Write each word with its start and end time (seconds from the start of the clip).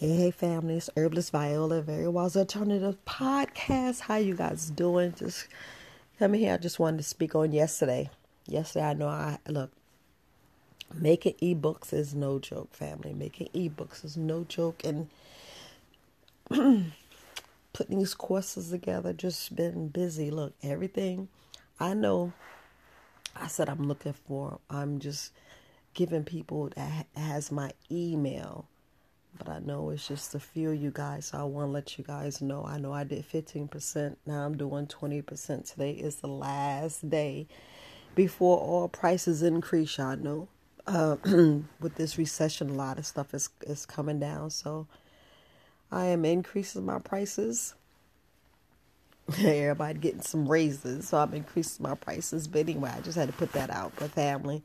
Hey, 0.00 0.14
hey, 0.14 0.30
family! 0.30 0.76
It's 0.76 0.88
Herbalist 0.96 1.32
Viola, 1.32 1.82
Very 1.82 2.06
Wise 2.06 2.36
Alternative 2.36 2.96
Podcast. 3.04 4.02
How 4.02 4.14
you 4.14 4.36
guys 4.36 4.70
doing? 4.70 5.12
Just 5.18 5.48
coming 6.20 6.38
here. 6.38 6.54
I 6.54 6.56
just 6.56 6.78
wanted 6.78 6.98
to 6.98 7.02
speak 7.02 7.34
on 7.34 7.50
yesterday. 7.50 8.08
Yesterday, 8.46 8.84
I 8.84 8.94
know 8.94 9.08
I 9.08 9.38
look. 9.48 9.72
Making 10.94 11.34
ebooks 11.42 11.92
is 11.92 12.14
no 12.14 12.38
joke, 12.38 12.72
family. 12.72 13.12
Making 13.12 13.48
ebooks 13.48 14.04
is 14.04 14.16
no 14.16 14.44
joke, 14.44 14.84
and 14.84 15.08
putting 17.72 17.98
these 17.98 18.14
courses 18.14 18.70
together. 18.70 19.12
Just 19.12 19.56
been 19.56 19.88
busy. 19.88 20.30
Look, 20.30 20.54
everything 20.62 21.26
I 21.80 21.94
know. 21.94 22.32
I 23.34 23.48
said 23.48 23.68
I'm 23.68 23.88
looking 23.88 24.14
for. 24.28 24.60
I'm 24.70 25.00
just 25.00 25.32
giving 25.94 26.22
people 26.22 26.70
that 26.76 27.06
has 27.16 27.50
my 27.50 27.72
email 27.90 28.68
but 29.38 29.48
I 29.48 29.60
know 29.60 29.90
it's 29.90 30.06
just 30.06 30.34
a 30.34 30.40
few 30.40 30.70
you 30.70 30.90
guys. 30.90 31.26
So 31.26 31.38
I 31.38 31.44
want 31.44 31.68
to 31.68 31.72
let 31.72 31.98
you 31.98 32.04
guys 32.04 32.42
know. 32.42 32.64
I 32.64 32.78
know 32.78 32.92
I 32.92 33.04
did 33.04 33.28
15%. 33.28 34.16
Now 34.26 34.44
I'm 34.44 34.56
doing 34.56 34.86
20%. 34.86 35.70
Today 35.70 35.92
is 35.92 36.16
the 36.16 36.28
last 36.28 37.08
day 37.08 37.46
before 38.14 38.58
all 38.58 38.88
prices 38.88 39.42
increase. 39.42 39.96
Y'all 39.98 40.16
know 40.16 40.48
uh, 40.86 41.16
with 41.80 41.94
this 41.96 42.18
recession, 42.18 42.70
a 42.70 42.74
lot 42.74 42.98
of 42.98 43.06
stuff 43.06 43.34
is, 43.34 43.50
is 43.62 43.86
coming 43.86 44.18
down. 44.18 44.50
So 44.50 44.86
I 45.92 46.06
am 46.06 46.24
increasing 46.24 46.84
my 46.84 46.98
prices. 46.98 47.74
Everybody 49.38 49.98
getting 49.98 50.22
some 50.22 50.48
raises. 50.48 51.08
So 51.08 51.18
I'm 51.18 51.34
increasing 51.34 51.82
my 51.82 51.94
prices. 51.94 52.48
But 52.48 52.60
anyway, 52.60 52.92
I 52.96 53.00
just 53.00 53.18
had 53.18 53.28
to 53.28 53.34
put 53.34 53.52
that 53.52 53.70
out 53.70 53.92
for 53.94 54.08
family. 54.08 54.62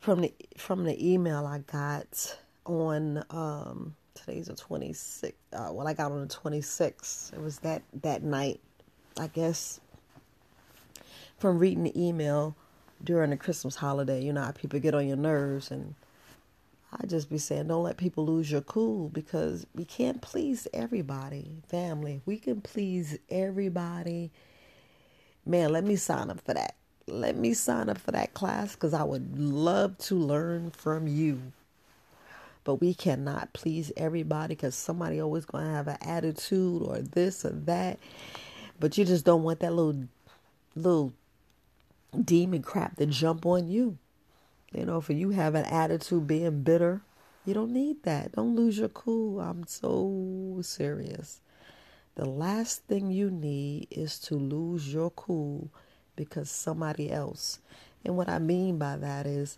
From 0.00 0.20
the 0.20 0.32
from 0.56 0.84
the 0.84 1.12
email 1.12 1.44
I 1.44 1.58
got 1.58 2.38
on 2.68 3.24
um 3.30 3.94
today's 4.14 4.46
the 4.46 4.54
26th 4.54 5.32
uh, 5.52 5.70
well 5.72 5.88
i 5.88 5.94
got 5.94 6.12
on 6.12 6.20
the 6.20 6.34
26th 6.34 7.32
it 7.32 7.40
was 7.40 7.58
that 7.60 7.82
that 8.02 8.22
night 8.22 8.60
i 9.18 9.26
guess 9.28 9.80
from 11.38 11.58
reading 11.58 11.84
the 11.84 12.00
email 12.00 12.54
during 13.02 13.30
the 13.30 13.36
christmas 13.36 13.76
holiday. 13.76 14.22
You 14.22 14.32
know 14.32 14.42
how 14.42 14.50
people 14.52 14.80
get 14.80 14.94
on 14.94 15.06
your 15.06 15.16
nerves 15.16 15.70
and 15.70 15.94
i 16.92 17.06
just 17.06 17.30
be 17.30 17.38
saying 17.38 17.68
don't 17.68 17.82
let 17.84 17.96
people 17.96 18.26
lose 18.26 18.50
your 18.50 18.60
cool 18.60 19.08
because 19.08 19.66
we 19.74 19.84
can't 19.84 20.20
please 20.20 20.66
everybody 20.74 21.62
family. 21.68 22.20
We 22.26 22.38
can 22.38 22.60
please 22.60 23.18
everybody. 23.30 24.30
Man 25.46 25.72
let 25.72 25.84
me 25.84 25.96
sign 25.96 26.30
up 26.30 26.40
for 26.40 26.54
that. 26.54 26.74
Let 27.06 27.36
me 27.36 27.54
sign 27.54 27.88
up 27.88 27.98
for 27.98 28.10
that 28.12 28.34
class 28.34 28.74
because 28.74 28.92
i 28.94 29.02
would 29.04 29.38
love 29.38 29.96
to 29.98 30.14
learn 30.16 30.70
from 30.70 31.06
you 31.08 31.52
but 32.68 32.82
we 32.82 32.92
cannot 32.92 33.54
please 33.54 33.90
everybody 33.96 34.54
because 34.54 34.74
somebody 34.74 35.18
always 35.18 35.46
going 35.46 35.64
to 35.64 35.70
have 35.70 35.88
an 35.88 35.96
attitude 36.02 36.82
or 36.82 36.98
this 36.98 37.42
or 37.42 37.48
that. 37.48 37.98
But 38.78 38.98
you 38.98 39.06
just 39.06 39.24
don't 39.24 39.42
want 39.42 39.60
that 39.60 39.72
little, 39.72 40.04
little 40.74 41.14
demon 42.22 42.60
crap 42.60 42.98
to 42.98 43.06
jump 43.06 43.46
on 43.46 43.68
you. 43.68 43.96
You 44.70 44.84
know, 44.84 45.00
for 45.00 45.14
you 45.14 45.30
have 45.30 45.54
an 45.54 45.64
attitude 45.64 46.26
being 46.26 46.62
bitter, 46.62 47.00
you 47.46 47.54
don't 47.54 47.72
need 47.72 48.02
that. 48.02 48.32
Don't 48.32 48.54
lose 48.54 48.76
your 48.76 48.90
cool. 48.90 49.40
I'm 49.40 49.66
so 49.66 50.58
serious. 50.60 51.40
The 52.16 52.26
last 52.26 52.82
thing 52.82 53.10
you 53.10 53.30
need 53.30 53.88
is 53.90 54.18
to 54.18 54.34
lose 54.34 54.92
your 54.92 55.08
cool 55.08 55.70
because 56.16 56.50
somebody 56.50 57.10
else. 57.10 57.60
And 58.04 58.14
what 58.14 58.28
I 58.28 58.38
mean 58.38 58.76
by 58.76 58.98
that 58.98 59.24
is 59.24 59.56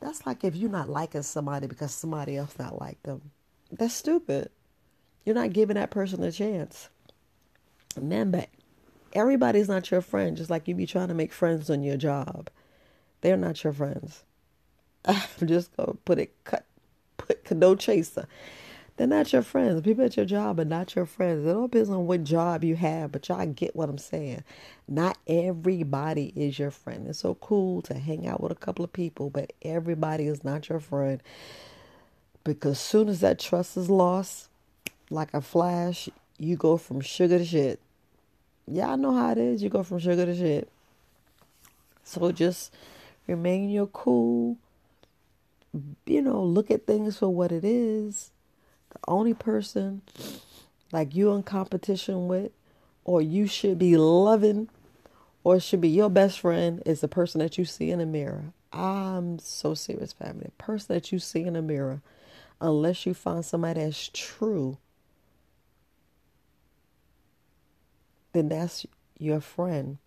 that's 0.00 0.26
like 0.26 0.44
if 0.44 0.56
you're 0.56 0.70
not 0.70 0.88
liking 0.88 1.22
somebody 1.22 1.66
because 1.66 1.92
somebody 1.92 2.36
else 2.36 2.58
not 2.58 2.80
like 2.80 3.02
them. 3.02 3.30
That's 3.70 3.94
stupid. 3.94 4.50
You're 5.24 5.34
not 5.34 5.52
giving 5.52 5.74
that 5.74 5.90
person 5.90 6.22
a 6.22 6.32
chance. 6.32 6.88
Remember, 7.96 8.46
everybody's 9.12 9.68
not 9.68 9.90
your 9.90 10.00
friend, 10.00 10.36
just 10.36 10.50
like 10.50 10.66
you 10.66 10.74
be 10.74 10.86
trying 10.86 11.08
to 11.08 11.14
make 11.14 11.32
friends 11.32 11.70
on 11.70 11.82
your 11.82 11.96
job. 11.96 12.48
They're 13.20 13.36
not 13.36 13.62
your 13.62 13.72
friends. 13.72 14.24
I'm 15.04 15.46
just 15.46 15.76
gonna 15.76 15.94
put 16.04 16.18
it 16.18 16.34
cut 16.44 16.64
put 17.16 17.50
no 17.50 17.74
chaser. 17.74 18.26
They're 19.00 19.06
not 19.06 19.32
your 19.32 19.40
friends. 19.40 19.80
People 19.80 20.04
at 20.04 20.18
your 20.18 20.26
job 20.26 20.60
are 20.60 20.64
not 20.66 20.94
your 20.94 21.06
friends. 21.06 21.46
It 21.46 21.56
all 21.56 21.68
depends 21.68 21.88
on 21.88 22.06
what 22.06 22.22
job 22.22 22.62
you 22.62 22.76
have, 22.76 23.10
but 23.12 23.26
y'all 23.30 23.46
get 23.46 23.74
what 23.74 23.88
I'm 23.88 23.96
saying. 23.96 24.44
Not 24.86 25.16
everybody 25.26 26.34
is 26.36 26.58
your 26.58 26.70
friend. 26.70 27.06
It's 27.08 27.20
so 27.20 27.34
cool 27.36 27.80
to 27.80 27.94
hang 27.94 28.26
out 28.26 28.42
with 28.42 28.52
a 28.52 28.56
couple 28.56 28.84
of 28.84 28.92
people, 28.92 29.30
but 29.30 29.54
everybody 29.62 30.26
is 30.26 30.44
not 30.44 30.68
your 30.68 30.80
friend. 30.80 31.22
Because 32.44 32.78
soon 32.78 33.08
as 33.08 33.20
that 33.20 33.38
trust 33.38 33.78
is 33.78 33.88
lost, 33.88 34.50
like 35.08 35.32
a 35.32 35.40
flash, 35.40 36.10
you 36.36 36.56
go 36.56 36.76
from 36.76 37.00
sugar 37.00 37.38
to 37.38 37.44
shit. 37.46 37.80
Y'all 38.66 38.98
know 38.98 39.14
how 39.14 39.32
it 39.32 39.38
is. 39.38 39.62
You 39.62 39.70
go 39.70 39.82
from 39.82 39.98
sugar 39.98 40.26
to 40.26 40.36
shit. 40.36 40.68
So 42.04 42.32
just 42.32 42.70
remain 43.26 43.70
your 43.70 43.86
cool. 43.86 44.58
You 46.04 46.20
know, 46.20 46.44
look 46.44 46.70
at 46.70 46.86
things 46.86 47.16
for 47.16 47.30
what 47.30 47.50
it 47.50 47.64
is 47.64 48.30
the 48.90 48.98
only 49.08 49.34
person 49.34 50.02
like 50.92 51.14
you 51.14 51.32
in 51.32 51.42
competition 51.42 52.28
with, 52.28 52.52
or 53.04 53.22
you 53.22 53.46
should 53.46 53.78
be 53.78 53.96
loving, 53.96 54.68
or 55.42 55.58
should 55.58 55.80
be 55.80 55.88
your 55.88 56.10
best 56.10 56.40
friend, 56.40 56.82
is 56.84 57.00
the 57.00 57.08
person 57.08 57.38
that 57.38 57.56
you 57.56 57.64
see 57.64 57.90
in 57.90 57.98
the 57.98 58.06
mirror. 58.06 58.52
I'm 58.72 59.38
so 59.38 59.74
serious, 59.74 60.12
family. 60.12 60.44
The 60.44 60.64
person 60.64 60.94
that 60.94 61.10
you 61.10 61.18
see 61.18 61.42
in 61.42 61.54
the 61.54 61.62
mirror, 61.62 62.02
unless 62.60 63.06
you 63.06 63.14
find 63.14 63.44
somebody 63.44 63.82
that's 63.82 64.10
true, 64.12 64.78
then 68.32 68.48
that's 68.48 68.86
your 69.18 69.40
friend. 69.40 69.98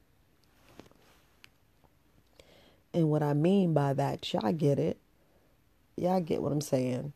And 2.94 3.10
what 3.10 3.24
I 3.24 3.34
mean 3.34 3.74
by 3.74 3.94
that, 3.94 4.32
y'all 4.34 4.54
get 4.54 4.78
it. 4.78 4.98
Y'all 5.96 6.22
get 6.22 6.42
what 6.42 6.52
I'm 6.52 6.62
saying. 6.62 7.14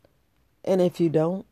And 0.64 0.80
if 0.80 1.00
you 1.00 1.08
don't, 1.08 1.46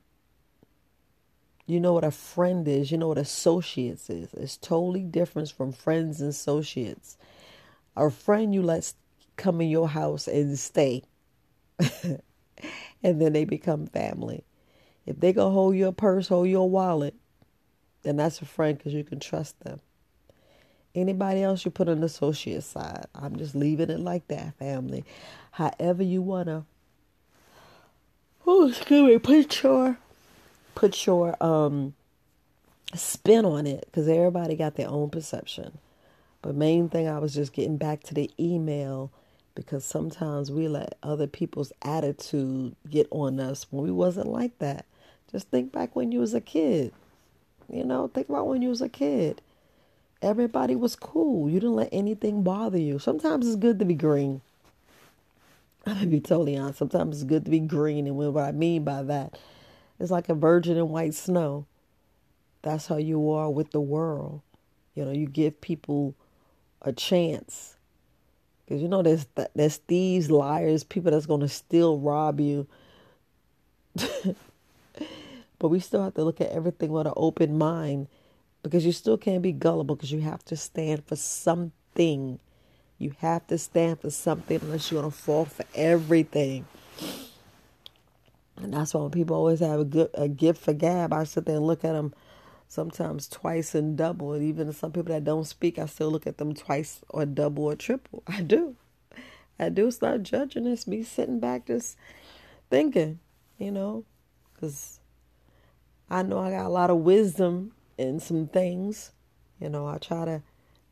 you 1.66 1.80
know 1.80 1.92
what 1.92 2.04
a 2.04 2.12
friend 2.12 2.66
is. 2.68 2.90
You 2.90 2.98
know 2.98 3.08
what 3.08 3.18
associates 3.18 4.08
is. 4.08 4.32
It's 4.34 4.56
totally 4.56 5.02
different 5.02 5.50
from 5.50 5.72
friends 5.72 6.20
and 6.20 6.30
associates. 6.30 7.18
A 7.96 8.10
friend 8.10 8.54
you 8.54 8.62
let 8.62 8.92
come 9.36 9.60
in 9.60 9.68
your 9.68 9.88
house 9.88 10.28
and 10.28 10.58
stay. 10.58 11.02
and 11.78 12.20
then 13.02 13.32
they 13.32 13.44
become 13.44 13.86
family. 13.86 14.44
If 15.04 15.20
they 15.20 15.32
can 15.32 15.50
hold 15.50 15.76
your 15.76 15.92
purse, 15.92 16.28
hold 16.28 16.48
your 16.48 16.70
wallet, 16.70 17.14
then 18.02 18.16
that's 18.16 18.40
a 18.40 18.46
friend 18.46 18.78
because 18.78 18.94
you 18.94 19.04
can 19.04 19.20
trust 19.20 19.58
them. 19.60 19.80
Anybody 20.94 21.42
else 21.42 21.64
you 21.64 21.70
put 21.70 21.88
on 21.88 22.00
the 22.00 22.06
associate 22.06 22.62
side. 22.62 23.06
I'm 23.14 23.36
just 23.36 23.54
leaving 23.54 23.90
it 23.90 24.00
like 24.00 24.28
that, 24.28 24.56
family. 24.58 25.04
However 25.50 26.02
you 26.02 26.22
wanna. 26.22 26.64
Oh, 28.46 28.68
excuse 28.68 29.02
me. 29.02 29.18
Put 29.18 29.62
your 29.62 29.98
put 30.76 31.06
your 31.06 31.42
um, 31.42 31.94
spin 32.94 33.44
on 33.44 33.66
it 33.66 33.84
because 33.86 34.06
everybody 34.06 34.54
got 34.54 34.76
their 34.76 34.88
own 34.88 35.10
perception. 35.10 35.78
But 36.42 36.54
main 36.54 36.88
thing, 36.88 37.08
I 37.08 37.18
was 37.18 37.34
just 37.34 37.52
getting 37.52 37.78
back 37.78 38.04
to 38.04 38.14
the 38.14 38.30
email 38.38 39.10
because 39.56 39.84
sometimes 39.84 40.52
we 40.52 40.68
let 40.68 40.96
other 41.02 41.26
people's 41.26 41.72
attitude 41.82 42.76
get 42.88 43.08
on 43.10 43.40
us 43.40 43.66
when 43.70 43.82
we 43.82 43.90
wasn't 43.90 44.28
like 44.28 44.56
that. 44.60 44.84
Just 45.32 45.48
think 45.48 45.72
back 45.72 45.96
when 45.96 46.12
you 46.12 46.20
was 46.20 46.34
a 46.34 46.40
kid. 46.40 46.92
You 47.68 47.84
know, 47.84 48.06
think 48.06 48.28
about 48.28 48.46
when 48.46 48.62
you 48.62 48.68
was 48.68 48.82
a 48.82 48.88
kid. 48.88 49.40
Everybody 50.22 50.76
was 50.76 50.94
cool. 50.94 51.48
You 51.48 51.58
didn't 51.58 51.74
let 51.74 51.88
anything 51.90 52.42
bother 52.42 52.78
you. 52.78 52.98
Sometimes 52.98 53.46
it's 53.46 53.56
good 53.56 53.78
to 53.80 53.84
be 53.84 53.94
green. 53.94 54.40
I'm 55.86 55.94
gonna 55.94 56.06
be 56.06 56.20
totally 56.20 56.56
honest. 56.56 56.78
Sometimes 56.78 57.16
it's 57.16 57.28
good 57.28 57.44
to 57.46 57.50
be 57.50 57.60
green, 57.60 58.06
and 58.06 58.16
what 58.16 58.36
I 58.42 58.52
mean 58.52 58.84
by 58.84 59.02
that 59.04 59.38
it's 59.98 60.10
like 60.10 60.28
a 60.28 60.34
virgin 60.34 60.76
in 60.76 60.88
white 60.88 61.14
snow. 61.14 61.66
That's 62.62 62.86
how 62.86 62.96
you 62.96 63.30
are 63.30 63.50
with 63.50 63.70
the 63.70 63.80
world. 63.80 64.42
You 64.94 65.04
know, 65.04 65.12
you 65.12 65.26
give 65.26 65.60
people 65.60 66.14
a 66.82 66.92
chance. 66.92 67.76
Because 68.64 68.82
you 68.82 68.88
know, 68.88 69.02
there's, 69.02 69.26
there's 69.54 69.76
thieves, 69.76 70.30
liars, 70.30 70.84
people 70.84 71.12
that's 71.12 71.26
going 71.26 71.40
to 71.40 71.48
still 71.48 71.98
rob 71.98 72.40
you. 72.40 72.66
but 75.58 75.68
we 75.68 75.80
still 75.80 76.02
have 76.02 76.14
to 76.14 76.24
look 76.24 76.40
at 76.40 76.50
everything 76.50 76.90
with 76.90 77.06
an 77.06 77.12
open 77.16 77.56
mind 77.56 78.08
because 78.62 78.84
you 78.84 78.92
still 78.92 79.16
can't 79.16 79.42
be 79.42 79.52
gullible 79.52 79.94
because 79.94 80.10
you 80.10 80.20
have 80.20 80.44
to 80.46 80.56
stand 80.56 81.04
for 81.04 81.16
something. 81.16 82.40
You 82.98 83.12
have 83.18 83.46
to 83.46 83.58
stand 83.58 84.00
for 84.00 84.10
something 84.10 84.60
unless 84.60 84.90
you're 84.90 85.02
to 85.02 85.10
fall 85.10 85.44
for 85.44 85.64
everything. 85.74 86.66
And 88.62 88.72
that's 88.72 88.94
why 88.94 89.02
when 89.02 89.10
people 89.10 89.36
always 89.36 89.60
have 89.60 89.80
a 89.80 89.84
good 89.84 90.10
a 90.14 90.28
gift 90.28 90.62
for 90.62 90.72
gab, 90.72 91.12
I 91.12 91.24
sit 91.24 91.44
there 91.44 91.56
and 91.56 91.66
look 91.66 91.84
at 91.84 91.92
them 91.92 92.14
sometimes 92.68 93.28
twice 93.28 93.74
and 93.74 93.96
double. 93.96 94.32
And 94.32 94.42
even 94.42 94.72
some 94.72 94.92
people 94.92 95.12
that 95.12 95.24
don't 95.24 95.46
speak, 95.46 95.78
I 95.78 95.86
still 95.86 96.10
look 96.10 96.26
at 96.26 96.38
them 96.38 96.54
twice 96.54 97.00
or 97.10 97.26
double 97.26 97.64
or 97.64 97.76
triple. 97.76 98.22
I 98.26 98.42
do. 98.42 98.76
I 99.58 99.68
do 99.70 99.90
start 99.90 100.22
judging 100.22 100.64
this, 100.64 100.86
me 100.86 101.02
sitting 101.02 101.40
back 101.40 101.66
just 101.66 101.96
thinking, 102.68 103.20
you 103.58 103.70
know, 103.70 104.04
because 104.52 105.00
I 106.10 106.22
know 106.22 106.38
I 106.38 106.50
got 106.50 106.66
a 106.66 106.70
lot 106.70 106.90
of 106.90 106.98
wisdom 106.98 107.72
in 107.96 108.20
some 108.20 108.48
things. 108.48 109.12
You 109.60 109.70
know, 109.70 109.86
I 109.86 109.96
try 109.98 110.26
to 110.26 110.42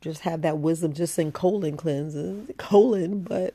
just 0.00 0.22
have 0.22 0.42
that 0.42 0.58
wisdom 0.58 0.92
just 0.92 1.18
in 1.18 1.32
colon 1.32 1.76
cleanses, 1.76 2.50
colon, 2.58 3.20
but 3.20 3.54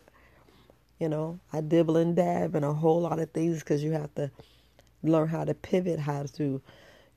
you 0.99 1.09
know, 1.09 1.39
I 1.53 1.61
dibble 1.61 1.97
and 1.97 2.15
dab 2.15 2.55
in 2.55 2.63
a 2.63 2.73
whole 2.73 3.01
lot 3.01 3.19
of 3.19 3.31
things 3.31 3.59
because 3.59 3.83
you 3.83 3.91
have 3.93 4.13
to 4.15 4.31
learn 5.01 5.29
how 5.29 5.45
to 5.45 5.53
pivot, 5.53 5.99
how 5.99 6.23
to, 6.33 6.61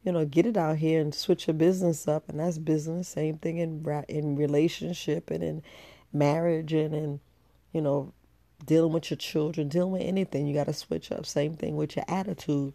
you 0.05 0.12
know, 0.12 0.25
get 0.25 0.46
it 0.46 0.56
out 0.56 0.79
here 0.79 1.00
and 1.00 1.14
switch 1.14 1.46
your 1.49 1.55
business 1.55 2.06
up, 2.06 2.29
and 2.29 2.38
that's 2.40 2.58
business. 2.58 3.08
Same 3.08 3.38
thing 3.38 3.58
in 3.58 3.84
in 4.08 4.37
relationship 4.37 5.31
and 5.31 5.43
in 5.43 5.62
marriage 6.12 6.73
and 6.73 6.94
in, 6.94 7.20
you 7.73 7.81
know, 7.81 8.12
dealing 8.64 8.93
with 8.93 9.11
your 9.11 9.17
children, 9.17 9.69
dealing 9.69 9.93
with 9.93 10.02
anything. 10.02 10.46
You 10.46 10.55
got 10.55 10.67
to 10.67 10.73
switch 10.73 11.11
up. 11.11 11.26
Same 11.26 11.55
thing 11.55 11.76
with 11.76 11.96
your 11.96 12.05
attitude. 12.08 12.75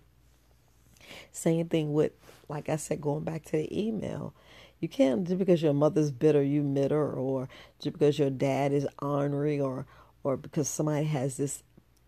Same 1.32 1.70
thing 1.70 1.94
with, 1.94 2.12
like 2.50 2.68
I 2.68 2.76
said, 2.76 3.00
going 3.00 3.24
back 3.24 3.46
to 3.46 3.52
the 3.54 3.88
email. 3.88 4.34
You 4.80 4.90
can't 4.90 5.26
just 5.26 5.40
because 5.40 5.62
your 5.64 5.74
mother's 5.74 6.12
bitter, 6.12 6.44
you 6.44 6.62
bitter, 6.62 7.14
or 7.14 7.50
just 7.80 7.94
because 7.94 8.20
your 8.20 8.30
dad 8.30 8.74
is 8.74 8.88
ornery, 9.02 9.60
or 9.60 9.88
or 10.28 10.38
because 10.38 10.68
somebody 10.68 11.06
has 11.06 11.38
this 11.38 11.64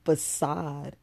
facade. 0.06 0.96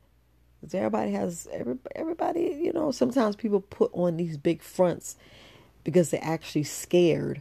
Everybody 0.72 1.12
has 1.12 1.46
every, 1.52 1.76
everybody, 1.94 2.58
you 2.60 2.72
know. 2.72 2.90
Sometimes 2.90 3.36
people 3.36 3.60
put 3.60 3.90
on 3.94 4.16
these 4.16 4.36
big 4.36 4.62
fronts 4.62 5.16
because 5.84 6.10
they're 6.10 6.20
actually 6.22 6.64
scared. 6.64 7.40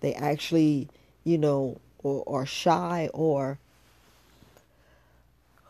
They 0.00 0.14
actually, 0.14 0.88
you 1.24 1.38
know, 1.38 1.80
or 1.98 2.24
are 2.28 2.46
shy 2.46 3.08
or 3.14 3.58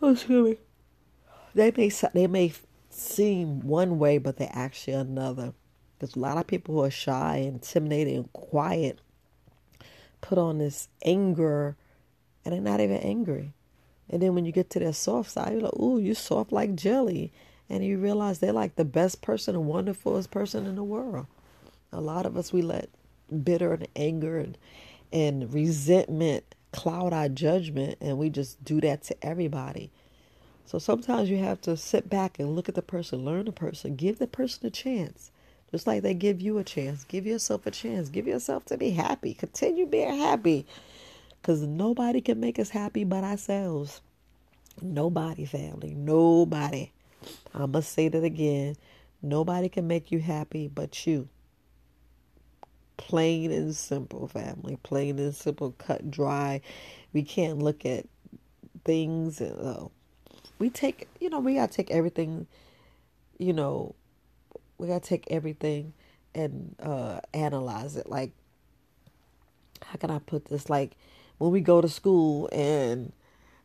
oh, 0.03 0.13
excuse 0.13 0.51
me. 0.51 0.59
They 1.55 1.73
may 1.77 1.91
they 2.15 2.27
may 2.27 2.53
seem 2.91 3.61
one 3.61 3.99
way, 3.99 4.19
but 4.19 4.37
they're 4.37 4.51
actually 4.53 4.95
another. 4.95 5.53
There's 5.99 6.17
a 6.17 6.21
lot 6.21 6.37
of 6.37 6.47
people 6.47 6.75
who 6.75 6.83
are 6.83 6.91
shy, 6.91 7.37
intimidated, 7.37 8.15
and 8.15 8.33
quiet 8.33 9.01
put 10.21 10.39
on 10.39 10.59
this 10.59 10.89
anger, 11.05 11.77
and 12.53 12.67
they're 12.67 12.73
not 12.73 12.81
even 12.81 12.99
angry. 12.99 13.53
And 14.11 14.23
then 14.23 14.35
when 14.35 14.45
you 14.45 14.53
get 14.53 14.71
to 14.71 14.79
their 14.79 14.93
soft 14.93 15.31
side, 15.31 15.53
you're 15.53 15.63
like, 15.63 15.79
ooh, 15.79 15.99
you 15.99 16.15
soft 16.15 16.53
like 16.53 16.75
jelly. 16.75 17.33
And 17.69 17.85
you 17.85 17.99
realize 17.99 18.39
they're 18.39 18.53
like 18.53 18.77
the 18.77 18.85
best 18.85 19.21
person 19.21 19.55
and 19.55 19.67
wonderfulest 19.67 20.31
person 20.31 20.67
in 20.67 20.77
the 20.77 20.85
world. 20.85 21.27
A 21.93 22.01
lot 22.01 22.27
of 22.27 22.37
us, 22.37 22.53
we 22.53 22.63
let 22.63 22.89
bitter 23.45 23.75
and 23.75 23.89
anger 23.95 24.39
and, 24.39 24.57
and 25.13 25.53
resentment 25.53 26.45
cloud 26.73 27.13
our 27.13 27.29
judgment, 27.29 27.97
and 28.01 28.19
we 28.19 28.31
just 28.31 28.63
do 28.65 28.81
that 28.81 29.03
to 29.03 29.27
everybody. 29.27 29.91
So 30.65 30.79
sometimes 30.79 31.31
you 31.31 31.39
have 31.39 31.61
to 31.63 31.77
sit 31.77 32.11
back 32.11 32.39
and 32.39 32.55
look 32.55 32.69
at 32.69 32.75
the 32.75 32.83
person, 32.83 33.25
learn 33.25 33.47
the 33.47 33.53
person, 33.53 33.97
give 33.97 34.19
the 34.19 34.27
person 34.27 34.67
a 34.67 34.71
chance. 34.71 35.31
Just 35.71 35.87
like 35.87 36.03
they 36.03 36.15
give 36.15 36.41
you 36.41 36.59
a 36.59 36.65
chance. 36.65 37.05
Give 37.05 37.27
yourself 37.27 37.67
a 37.67 37.71
chance. 37.71 38.09
Give 38.09 38.27
yourself 38.27 38.65
to 38.67 38.77
be 38.77 38.91
happy. 38.91 39.35
Continue 39.35 39.87
being 39.87 40.17
happy. 40.19 40.67
Because 41.41 41.63
nobody 41.63 42.21
can 42.21 42.41
make 42.41 42.59
us 42.59 42.71
happy 42.71 43.05
but 43.05 43.25
ourselves. 43.25 44.01
Nobody, 44.83 45.45
family. 45.45 45.95
Nobody. 45.95 46.93
I 47.55 47.67
must 47.67 47.93
say 47.93 48.09
that 48.09 48.25
again. 48.25 48.77
Nobody 49.23 49.69
can 49.69 49.87
make 49.87 50.13
you 50.13 50.21
happy 50.21 50.69
but 50.69 51.07
you. 51.07 51.29
Plain 52.97 53.51
and 53.53 53.75
simple, 53.75 54.29
family. 54.29 54.79
Plain 54.83 55.19
and 55.19 55.35
simple, 55.35 55.73
cut 55.79 56.11
dry. 56.11 56.61
We 57.13 57.23
can't 57.23 57.59
look 57.59 57.85
at 57.87 58.07
things. 58.85 59.41
Uh, 59.41 59.89
we 60.59 60.71
take, 60.71 61.09
you 61.21 61.31
know, 61.31 61.41
we 61.41 61.55
got 61.55 61.71
to 61.71 61.77
take 61.77 61.91
everything, 61.91 62.47
you 63.39 63.53
know, 63.53 63.95
we 64.79 64.89
got 64.89 65.03
to 65.03 65.09
take 65.09 65.27
everything 65.31 65.93
and 66.35 66.75
uh, 66.81 67.21
analyze 67.35 67.97
it. 67.97 68.09
Like, 68.09 68.33
how 69.83 69.97
can 69.97 70.11
I 70.11 70.19
put 70.19 70.47
this? 70.47 70.69
Like, 70.69 70.97
when 71.39 71.51
we 71.51 71.61
go 71.61 71.81
to 71.81 71.89
school 71.89 72.49
and 72.53 73.13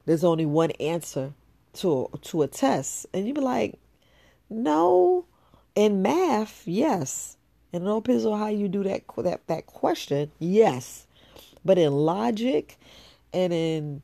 there's 0.05 0.23
only 0.23 0.45
one 0.45 0.71
answer 0.71 1.33
to 1.73 2.09
to 2.21 2.41
a 2.43 2.47
test, 2.47 3.05
and 3.13 3.27
you 3.27 3.33
be 3.33 3.41
like, 3.41 3.79
no. 4.49 5.25
In 5.75 6.03
math, 6.03 6.67
yes, 6.67 7.35
and 7.73 7.83
it 7.83 7.89
all 7.89 7.99
depends 7.99 8.25
on 8.25 8.37
how 8.37 8.47
you 8.47 8.67
do 8.67 8.83
that 8.83 9.01
that 9.17 9.47
that 9.47 9.65
question. 9.65 10.31
Yes, 10.37 11.07
but 11.65 11.79
in 11.79 11.91
logic 11.93 12.77
and 13.33 13.51
in 13.51 14.03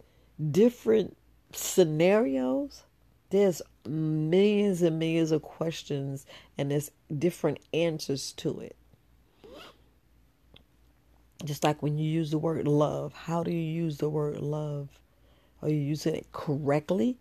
different 0.50 1.16
scenarios, 1.54 2.84
there's 3.30 3.62
millions 3.86 4.82
and 4.82 4.98
millions 4.98 5.32
of 5.32 5.42
questions 5.42 6.26
and 6.58 6.72
there's 6.72 6.92
different 7.18 7.60
answers 7.74 8.32
to 8.34 8.60
it. 8.60 8.76
Just 11.46 11.64
like 11.64 11.82
when 11.82 11.98
you 11.98 12.10
use 12.10 12.32
the 12.32 12.38
word 12.38 12.68
love, 12.68 13.14
how 13.14 13.44
do 13.44 13.52
you 13.52 13.58
use 13.58 13.98
the 13.98 14.10
word 14.10 14.40
love? 14.40 14.90
Are 15.62 15.70
you 15.70 15.76
using 15.78 16.16
it 16.16 16.32
correctly? 16.32 17.18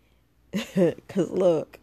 Because 0.75 1.31
look, 1.31 1.79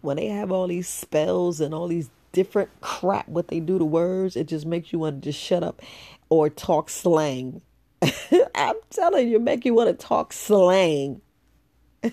when 0.00 0.16
they 0.16 0.26
have 0.26 0.50
all 0.50 0.66
these 0.66 0.88
spells 0.88 1.60
and 1.60 1.74
all 1.74 1.88
these 1.88 2.10
different 2.32 2.70
crap, 2.80 3.28
what 3.28 3.48
they 3.48 3.60
do 3.60 3.78
to 3.78 3.84
words, 3.84 4.36
it 4.36 4.48
just 4.48 4.66
makes 4.66 4.92
you 4.92 4.98
want 4.98 5.22
to 5.22 5.30
just 5.30 5.38
shut 5.40 5.62
up 5.62 5.80
or 6.28 6.48
talk 6.50 6.90
slang. 6.90 7.60
I'm 8.54 8.76
telling 8.90 9.28
you, 9.28 9.38
make 9.38 9.64
you 9.64 9.74
want 9.74 9.88
to 9.90 10.06
talk 10.06 10.32
slang. 10.32 11.20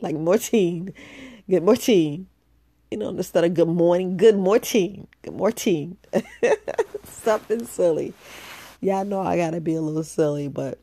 like 0.00 0.14
Mortine. 0.14 0.92
Get 1.48 1.62
Mortine. 1.62 2.26
You 2.90 2.98
know, 2.98 3.08
instead 3.10 3.44
of 3.44 3.54
good 3.54 3.68
morning, 3.68 4.16
good 4.16 4.36
morning, 4.36 5.08
Good 5.22 5.34
morning, 5.34 5.96
Something 7.04 7.66
silly. 7.66 8.14
Yeah, 8.80 9.00
I 9.00 9.02
know 9.04 9.20
I 9.20 9.36
gotta 9.36 9.60
be 9.60 9.74
a 9.74 9.80
little 9.80 10.04
silly, 10.04 10.48
but 10.48 10.78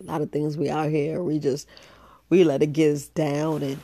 a 0.00 0.04
lot 0.04 0.20
of 0.22 0.30
things 0.32 0.58
we 0.58 0.68
out 0.70 0.90
here, 0.90 1.22
we 1.22 1.38
just 1.38 1.68
we 2.28 2.44
let 2.44 2.62
it 2.62 2.72
get 2.74 2.94
us 2.94 3.08
down 3.08 3.62
and 3.62 3.78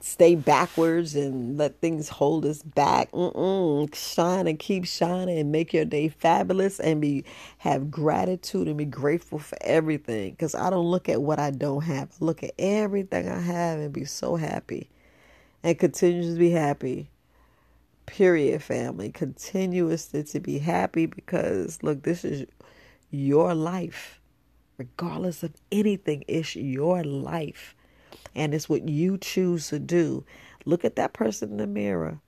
stay 0.00 0.34
backwards 0.34 1.14
and 1.16 1.58
let 1.58 1.80
things 1.80 2.08
hold 2.08 2.46
us 2.46 2.62
back. 2.62 3.10
Mm-mm. 3.12 3.94
Shine 3.94 4.46
and 4.46 4.58
keep 4.58 4.86
shining 4.86 5.38
and 5.38 5.52
make 5.52 5.72
your 5.72 5.84
day 5.84 6.08
fabulous 6.08 6.80
and 6.80 7.00
be 7.00 7.24
have 7.58 7.90
gratitude 7.90 8.68
and 8.68 8.78
be 8.78 8.86
grateful 8.86 9.38
for 9.38 9.58
everything. 9.60 10.30
Because 10.30 10.54
I 10.54 10.70
don't 10.70 10.86
look 10.86 11.08
at 11.08 11.22
what 11.22 11.38
I 11.38 11.50
don't 11.50 11.82
have. 11.82 12.10
I 12.20 12.24
look 12.24 12.42
at 12.42 12.52
everything 12.58 13.28
I 13.28 13.40
have 13.40 13.80
and 13.80 13.92
be 13.92 14.04
so 14.06 14.36
happy 14.36 14.88
and 15.62 15.78
continue 15.78 16.32
to 16.32 16.38
be 16.38 16.50
happy. 16.50 17.10
Period, 18.06 18.62
family. 18.62 19.10
Continuously 19.10 20.24
to 20.24 20.40
be 20.40 20.58
happy 20.58 21.06
because 21.06 21.82
look, 21.82 22.02
this 22.02 22.24
is 22.24 22.46
your 23.10 23.54
life. 23.54 24.20
Regardless 24.78 25.42
of 25.42 25.52
anything, 25.70 26.24
it's 26.26 26.56
your 26.56 27.04
life 27.04 27.74
and 28.34 28.54
it's 28.54 28.68
what 28.68 28.88
you 28.88 29.18
choose 29.18 29.68
to 29.68 29.78
do. 29.78 30.24
Look 30.64 30.84
at 30.84 30.96
that 30.96 31.12
person 31.12 31.52
in 31.52 31.56
the 31.58 31.66
mirror. 31.66 32.20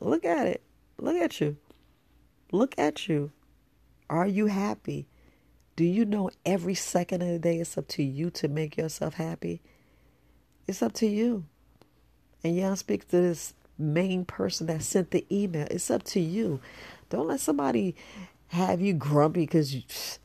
Look 0.00 0.24
at 0.24 0.46
it. 0.46 0.62
Look 0.98 1.16
at 1.16 1.40
you. 1.40 1.56
Look 2.52 2.74
at 2.78 3.08
you. 3.08 3.30
Are 4.10 4.26
you 4.26 4.46
happy? 4.46 5.06
Do 5.76 5.84
you 5.84 6.04
know 6.04 6.30
every 6.44 6.74
second 6.74 7.22
of 7.22 7.28
the 7.28 7.38
day 7.38 7.58
it's 7.58 7.78
up 7.78 7.88
to 7.88 8.02
you 8.02 8.30
to 8.30 8.48
make 8.48 8.76
yourself 8.76 9.14
happy? 9.14 9.60
It's 10.66 10.82
up 10.82 10.92
to 10.94 11.06
you. 11.06 11.44
And 12.44 12.56
y'all 12.56 12.76
speak 12.76 13.08
to 13.08 13.20
this 13.20 13.54
main 13.78 14.24
person 14.24 14.66
that 14.66 14.82
sent 14.82 15.10
the 15.10 15.26
email. 15.30 15.66
It's 15.70 15.90
up 15.90 16.02
to 16.04 16.20
you. 16.20 16.60
Don't 17.10 17.28
let 17.28 17.40
somebody 17.40 17.96
have 18.48 18.80
you 18.80 18.94
grumpy 18.94 19.42
because 19.42 19.74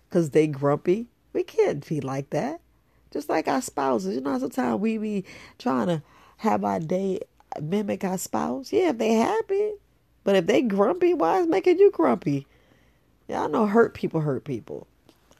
because 0.09 0.31
they 0.31 0.47
grumpy. 0.47 1.07
We 1.33 1.43
can't 1.43 1.87
be 1.87 2.01
like 2.01 2.29
that. 2.31 2.61
Just 3.11 3.29
like 3.29 3.47
our 3.47 3.61
spouses, 3.61 4.15
you 4.15 4.21
know, 4.21 4.37
sometimes 4.39 4.79
we 4.79 4.97
be 4.97 5.25
trying 5.59 5.87
to 5.87 6.01
have 6.37 6.63
our 6.63 6.79
day 6.79 7.19
mimic 7.61 8.03
our 8.03 8.17
spouse. 8.17 8.73
Yeah, 8.73 8.89
if 8.89 8.97
they 8.97 9.13
happy, 9.13 9.73
but 10.23 10.35
if 10.35 10.47
they 10.47 10.61
grumpy, 10.61 11.13
why 11.13 11.39
is 11.39 11.47
making 11.47 11.79
you 11.79 11.91
grumpy? 11.91 12.47
I 13.29 13.47
know 13.47 13.65
hurt 13.65 13.93
people 13.93 14.21
hurt 14.21 14.43
people. 14.43 14.87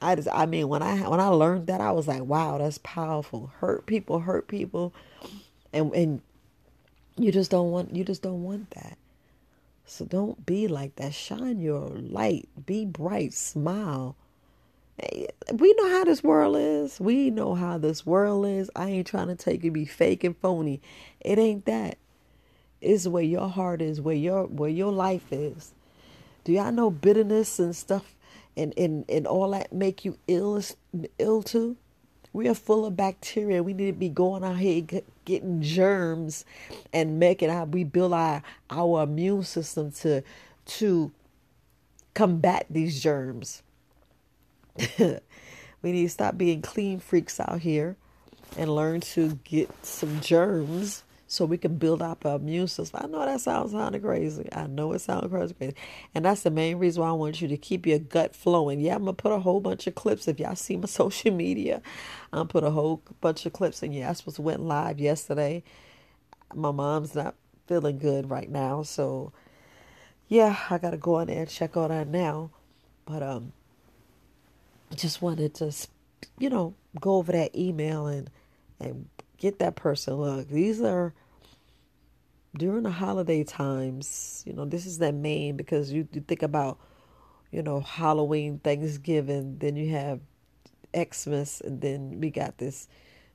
I 0.02 0.16
just, 0.16 0.28
I 0.32 0.46
mean, 0.46 0.68
when 0.68 0.82
I 0.82 1.08
when 1.08 1.20
I 1.20 1.28
learned 1.28 1.68
that, 1.68 1.82
I 1.82 1.92
was 1.92 2.08
like, 2.08 2.24
wow, 2.24 2.58
that's 2.58 2.80
powerful. 2.80 3.52
Hurt 3.58 3.86
people 3.86 4.20
hurt 4.20 4.48
people, 4.48 4.94
and 5.72 5.94
and 5.94 6.22
you 7.18 7.32
just 7.32 7.52
don't 7.52 7.72
want 7.72 7.96
you 7.96 8.04
just 8.04 8.22
don't 8.22 8.44
want 8.44 8.72
that. 8.72 8.98
So 9.86 10.06
don't 10.06 10.46
be 10.46 10.68
like 10.68 10.96
that. 10.96 11.14
Shine 11.14 11.60
your 11.60 11.90
light. 11.90 12.48
Be 12.66 12.86
bright. 12.86 13.34
Smile 13.34 14.16
we 15.52 15.74
know 15.74 15.90
how 15.90 16.04
this 16.04 16.24
world 16.24 16.56
is. 16.58 17.00
We 17.00 17.30
know 17.30 17.56
how 17.56 17.78
this 17.78 18.06
world 18.06 18.46
is. 18.46 18.70
I 18.76 18.90
ain't 18.90 19.08
trying 19.08 19.28
to 19.28 19.36
take 19.36 19.64
it 19.64 19.72
be 19.72 19.86
fake 19.86 20.24
and 20.24 20.38
phony. 20.38 20.82
It 21.20 21.40
ain't 21.40 21.66
that. 21.66 21.98
It's 22.82 23.08
where 23.08 23.24
your 23.24 23.48
heart 23.48 23.82
is, 23.82 24.02
where 24.02 24.16
your 24.16 24.46
where 24.46 24.70
your 24.70 24.92
life 24.92 25.32
is. 25.32 25.74
Do 26.44 26.52
y'all 26.52 26.72
know 26.72 26.92
bitterness 26.92 27.58
and 27.58 27.76
stuff 27.76 28.16
and, 28.58 28.74
and, 28.78 29.06
and 29.08 29.26
all 29.26 29.52
that 29.52 29.72
make 29.72 30.04
you 30.04 30.18
ill 30.28 30.62
ill 31.18 31.42
too? 31.42 31.78
We 32.34 32.48
are 32.50 32.56
full 32.56 32.86
of 32.86 32.98
bacteria. 32.98 33.64
We 33.64 33.74
need 33.74 33.88
to 33.88 33.94
be 33.94 34.10
going 34.10 34.44
out 34.44 34.58
here 34.58 34.82
getting 35.26 35.62
germs 35.62 36.46
and 36.92 37.20
making 37.20 37.50
how 37.50 37.66
we 37.66 37.84
build 37.84 38.14
our 38.14 38.44
our 38.70 39.04
immune 39.04 39.44
system 39.44 39.92
to 39.92 40.24
to 40.66 41.12
combat 42.14 42.66
these 42.70 43.02
germs. 43.02 43.64
we 45.00 45.92
need 45.92 46.04
to 46.04 46.10
stop 46.10 46.38
being 46.38 46.62
clean 46.62 47.00
freaks 47.00 47.40
out 47.40 47.60
here 47.60 47.96
and 48.58 48.74
learn 48.74 49.02
to 49.02 49.40
get 49.44 49.70
some 49.86 50.22
germs 50.22 51.04
so 51.34 51.46
we 51.46 51.58
can 51.58 51.78
build 51.78 52.04
up 52.04 52.28
our 52.28 52.36
immune 52.36 52.68
system. 52.68 53.02
I 53.04 53.08
know 53.08 53.26
that 53.26 53.42
sounds 53.42 53.72
kind 53.72 53.96
of 53.96 54.04
crazy. 54.04 54.48
I 54.52 54.68
know 54.68 54.94
it 54.94 55.00
sounds 55.00 55.32
crazy. 55.32 55.74
And 56.14 56.26
that's 56.26 56.44
the 56.44 56.52
main 56.52 56.78
reason 56.78 57.02
why 57.02 57.10
I 57.10 57.14
want 57.14 57.42
you 57.42 57.48
to 57.48 57.58
keep 57.58 57.88
your 57.88 57.98
gut 57.98 58.36
flowing. 58.36 58.80
Yeah, 58.80 58.94
I'm 58.94 59.06
going 59.06 59.16
to 59.16 59.22
put 59.22 59.32
a 59.32 59.40
whole 59.40 59.60
bunch 59.60 59.88
of 59.88 59.96
clips. 59.96 60.28
If 60.28 60.40
y'all 60.40 60.56
see 60.56 60.78
my 60.78 60.86
social 60.88 61.32
media, 61.32 61.82
I'm 62.32 62.38
going 62.38 62.48
to 62.48 62.52
put 62.52 62.64
a 62.64 62.70
whole 62.70 63.02
bunch 63.20 63.48
of 63.48 63.54
clips. 63.54 63.82
And 63.82 63.96
yeah, 63.96 64.12
I 64.12 64.14
supposed 64.14 64.36
to 64.36 64.44
went 64.44 64.62
live 64.62 65.00
yesterday. 65.00 65.64
My 66.54 66.70
mom's 66.70 67.16
not 67.16 67.34
feeling 67.66 67.98
good 67.98 68.30
right 68.30 68.50
now. 68.50 68.84
So 68.84 69.34
yeah, 70.28 70.56
I 70.70 70.78
got 70.78 70.92
to 70.92 70.98
go 70.98 71.18
in 71.18 71.30
there 71.30 71.40
and 71.40 71.50
check 71.50 71.76
on 71.76 71.90
her 71.90 72.06
now. 72.06 72.52
But 73.08 73.24
um, 73.24 73.54
just 74.94 75.20
wanted 75.20 75.56
to, 75.56 75.74
you 76.38 76.52
know, 76.52 76.76
go 77.02 77.16
over 77.16 77.32
that 77.32 77.56
email 77.56 78.06
and 78.06 78.30
and 78.80 79.08
get 79.40 79.58
that 79.58 79.76
person. 79.76 80.14
Look, 80.14 80.48
these 80.50 80.80
are 80.80 81.16
during 82.56 82.84
the 82.84 82.92
holiday 82.92 83.44
times, 83.44 84.44
you 84.46 84.54
know, 84.54 84.66
this 84.66 84.86
is 84.86 85.00
that 85.00 85.14
main 85.14 85.58
because 85.58 85.92
you, 85.92 86.08
you 86.12 86.22
think 86.22 86.44
about, 86.44 86.78
you 87.52 87.64
know, 87.64 87.80
Halloween, 87.80 88.60
Thanksgiving, 88.60 89.58
then 89.60 89.76
you 89.76 89.90
have 89.90 90.20
Xmas, 90.96 91.62
and 91.62 91.82
then 91.82 92.20
we 92.20 92.30
got 92.30 92.58
this 92.58 92.88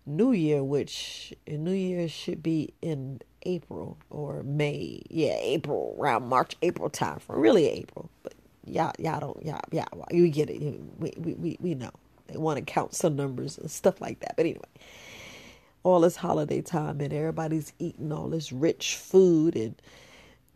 New 0.06 0.32
Year, 0.32 0.62
which 0.64 1.34
New 1.46 1.72
Year 1.72 2.08
should 2.08 2.42
be 2.42 2.72
in 2.80 3.20
April 3.42 3.98
or 4.10 4.42
May. 4.42 5.02
Yeah, 5.10 5.36
April, 5.40 5.96
around 5.98 6.28
March, 6.28 6.56
April 6.62 6.88
time 6.88 7.18
for 7.18 7.38
really 7.38 7.68
April. 7.68 8.10
But 8.22 8.34
y'all, 8.64 8.92
y'all 8.98 9.20
don't, 9.20 9.44
y'all, 9.44 9.60
y'all, 9.72 10.06
you 10.10 10.28
get 10.28 10.48
it. 10.48 10.60
We, 10.98 11.12
we, 11.18 11.34
we, 11.34 11.56
we 11.60 11.74
know. 11.74 11.90
They 12.28 12.36
want 12.36 12.58
to 12.58 12.64
count 12.64 12.94
some 12.94 13.16
numbers 13.16 13.58
and 13.58 13.70
stuff 13.70 14.00
like 14.00 14.20
that. 14.20 14.34
But 14.36 14.46
anyway, 14.46 14.68
all 15.88 16.00
this 16.00 16.16
holiday 16.16 16.60
time 16.60 17.00
and 17.00 17.12
everybody's 17.12 17.72
eating 17.78 18.12
all 18.12 18.28
this 18.28 18.52
rich 18.52 18.96
food 18.96 19.56
and 19.56 19.80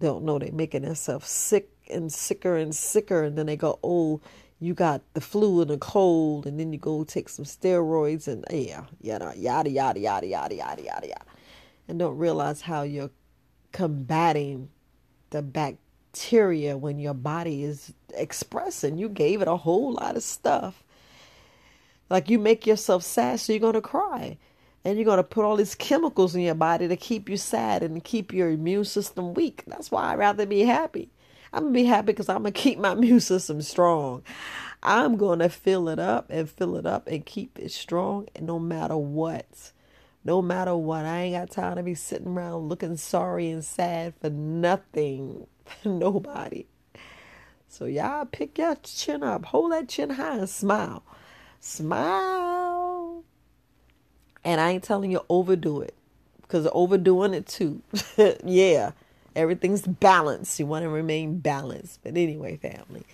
don't 0.01 0.25
know 0.25 0.39
they're 0.39 0.53
making 0.53 0.83
themselves 0.83 1.29
sick 1.29 1.71
and 1.91 2.13
sicker 2.13 2.57
and 2.57 2.75
sicker. 2.75 3.23
And 3.23 3.37
then 3.37 3.47
they 3.47 3.57
go 3.57 3.79
oh 3.83 4.21
you 4.61 4.75
got 4.75 5.03
the 5.15 5.21
flu 5.21 5.61
and 5.61 5.71
the 5.71 5.79
cold. 5.79 6.47
And 6.47 6.59
then 6.59 6.73
you 6.73 6.79
go 6.79 7.03
take 7.05 7.29
some 7.29 7.45
steroids 7.45 8.29
and 8.29 8.45
yeah 8.51 8.85
yada 9.01 9.33
yada 9.37 9.71
yada 9.71 9.99
yada 9.99 10.27
yada 10.27 10.55
yada 10.55 10.83
yada 10.83 11.07
yada. 11.09 11.25
And 11.89 11.99
don't 11.99 12.19
realize 12.19 12.61
how 12.61 12.83
you're 12.83 13.11
combating 13.73 14.69
the 15.31 15.43
bacteria 15.43 16.77
when 16.77 16.99
your 16.99 17.15
body 17.15 17.65
is 17.65 17.93
expressing. 18.15 18.99
You 18.99 19.09
gave 19.09 19.43
it 19.43 19.49
a 19.49 19.57
whole 19.57 19.95
lot 19.95 20.17
of 20.17 20.23
stuff. 20.23 20.85
Like 22.11 22.29
you 22.29 22.39
make 22.39 22.67
yourself 22.67 23.03
sad 23.03 23.41
so 23.41 23.53
you're 23.53 23.61
going 23.61 23.73
to 23.73 23.81
cry 23.81 24.37
and 24.85 24.97
you're 24.97 25.05
going 25.05 25.19
to 25.19 25.23
put 25.23 25.45
all 25.45 25.57
these 25.57 25.75
chemicals 25.75 26.35
in 26.35 26.41
your 26.43 26.55
body 26.55 26.89
to 26.89 26.97
keep 26.97 27.29
you 27.29 27.37
sad 27.37 27.83
and 27.83 28.03
keep 28.03 28.33
your 28.33 28.51
immune 28.51 28.85
system 28.85 29.35
weak. 29.35 29.63
That's 29.67 29.91
why 29.91 30.13
I'd 30.13 30.19
rather 30.19 30.47
be 30.47 30.61
happy. 30.61 31.11
I'm 31.53 31.65
going 31.65 31.75
to 31.75 31.81
be 31.81 31.85
happy 31.85 32.07
because 32.07 32.29
I'm 32.29 32.43
going 32.43 32.53
to 32.53 32.61
keep 32.61 32.79
my 32.79 32.93
immune 32.93 33.21
system 33.21 33.63
strong. 33.63 34.23
I'm 34.83 35.17
going 35.17 35.39
to 35.39 35.49
fill 35.49 35.89
it 35.89 35.99
up 35.99 36.27
and 36.31 36.51
fill 36.51 36.77
it 36.77 36.87
up 36.87 37.07
and 37.07 37.25
keep 37.25 37.59
it 37.59 37.71
strong 37.71 38.29
and 38.35 38.47
no 38.47 38.59
matter 38.59 38.97
what. 38.97 39.73
No 40.25 40.43
matter 40.43 40.77
what. 40.77 41.05
I 41.05 41.23
ain't 41.23 41.37
got 41.37 41.51
time 41.51 41.77
to 41.77 41.83
be 41.83 41.95
sitting 41.95 42.29
around 42.29 42.69
looking 42.69 42.97
sorry 42.97 43.51
and 43.51 43.65
sad 43.65 44.15
for 44.21 44.31
nothing, 44.31 45.47
for 45.65 45.89
nobody. 45.89 46.67
So 47.69 47.87
y'all 47.87 48.27
pick 48.27 48.59
your 48.59 48.77
chin 48.83 49.23
up, 49.23 49.47
hold 49.47 49.73
that 49.73 49.89
chin 49.89 50.11
high 50.11 50.39
and 50.39 50.49
smile. 50.49 51.05
Smile. 51.61 52.62
And 54.45 54.61
I 54.61 54.71
ain't 54.71 54.85
telling 54.85 55.11
you 55.11 55.21
overdo 55.29 55.81
it 55.81 55.95
because 56.43 56.69
overdoing 56.73 57.35
it 57.35 57.47
too. 57.47 57.83
yeah, 58.45 58.93
everything's 59.35 59.83
balanced. 59.83 60.59
You 60.59 60.67
want 60.67 60.83
to 60.83 60.89
remain 60.89 61.39
balanced. 61.39 62.01
But 62.03 62.17
anyway, 62.17 62.57
family, 62.57 63.05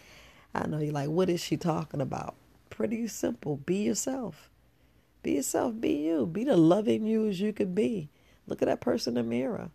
I 0.55 0.67
know 0.67 0.79
you're 0.79 0.93
like, 0.93 1.11
what 1.11 1.29
is 1.29 1.41
she 1.41 1.57
talking 1.57 2.01
about? 2.01 2.35
Pretty 2.71 3.07
simple. 3.09 3.57
Be 3.57 3.77
yourself. 3.77 4.51
Be 5.23 5.33
yourself. 5.33 5.81
Be 5.81 5.93
you. 5.93 6.27
Be 6.27 6.45
the 6.45 6.57
loving 6.57 7.07
you 7.07 7.29
as 7.29 7.41
you 7.41 7.53
can 7.53 7.75
be. 7.75 8.09
Look 8.47 8.63
at 8.63 8.67
that 8.67 8.81
person 8.81 9.17
in 9.17 9.25
the 9.25 9.31
mirror. 9.31 9.71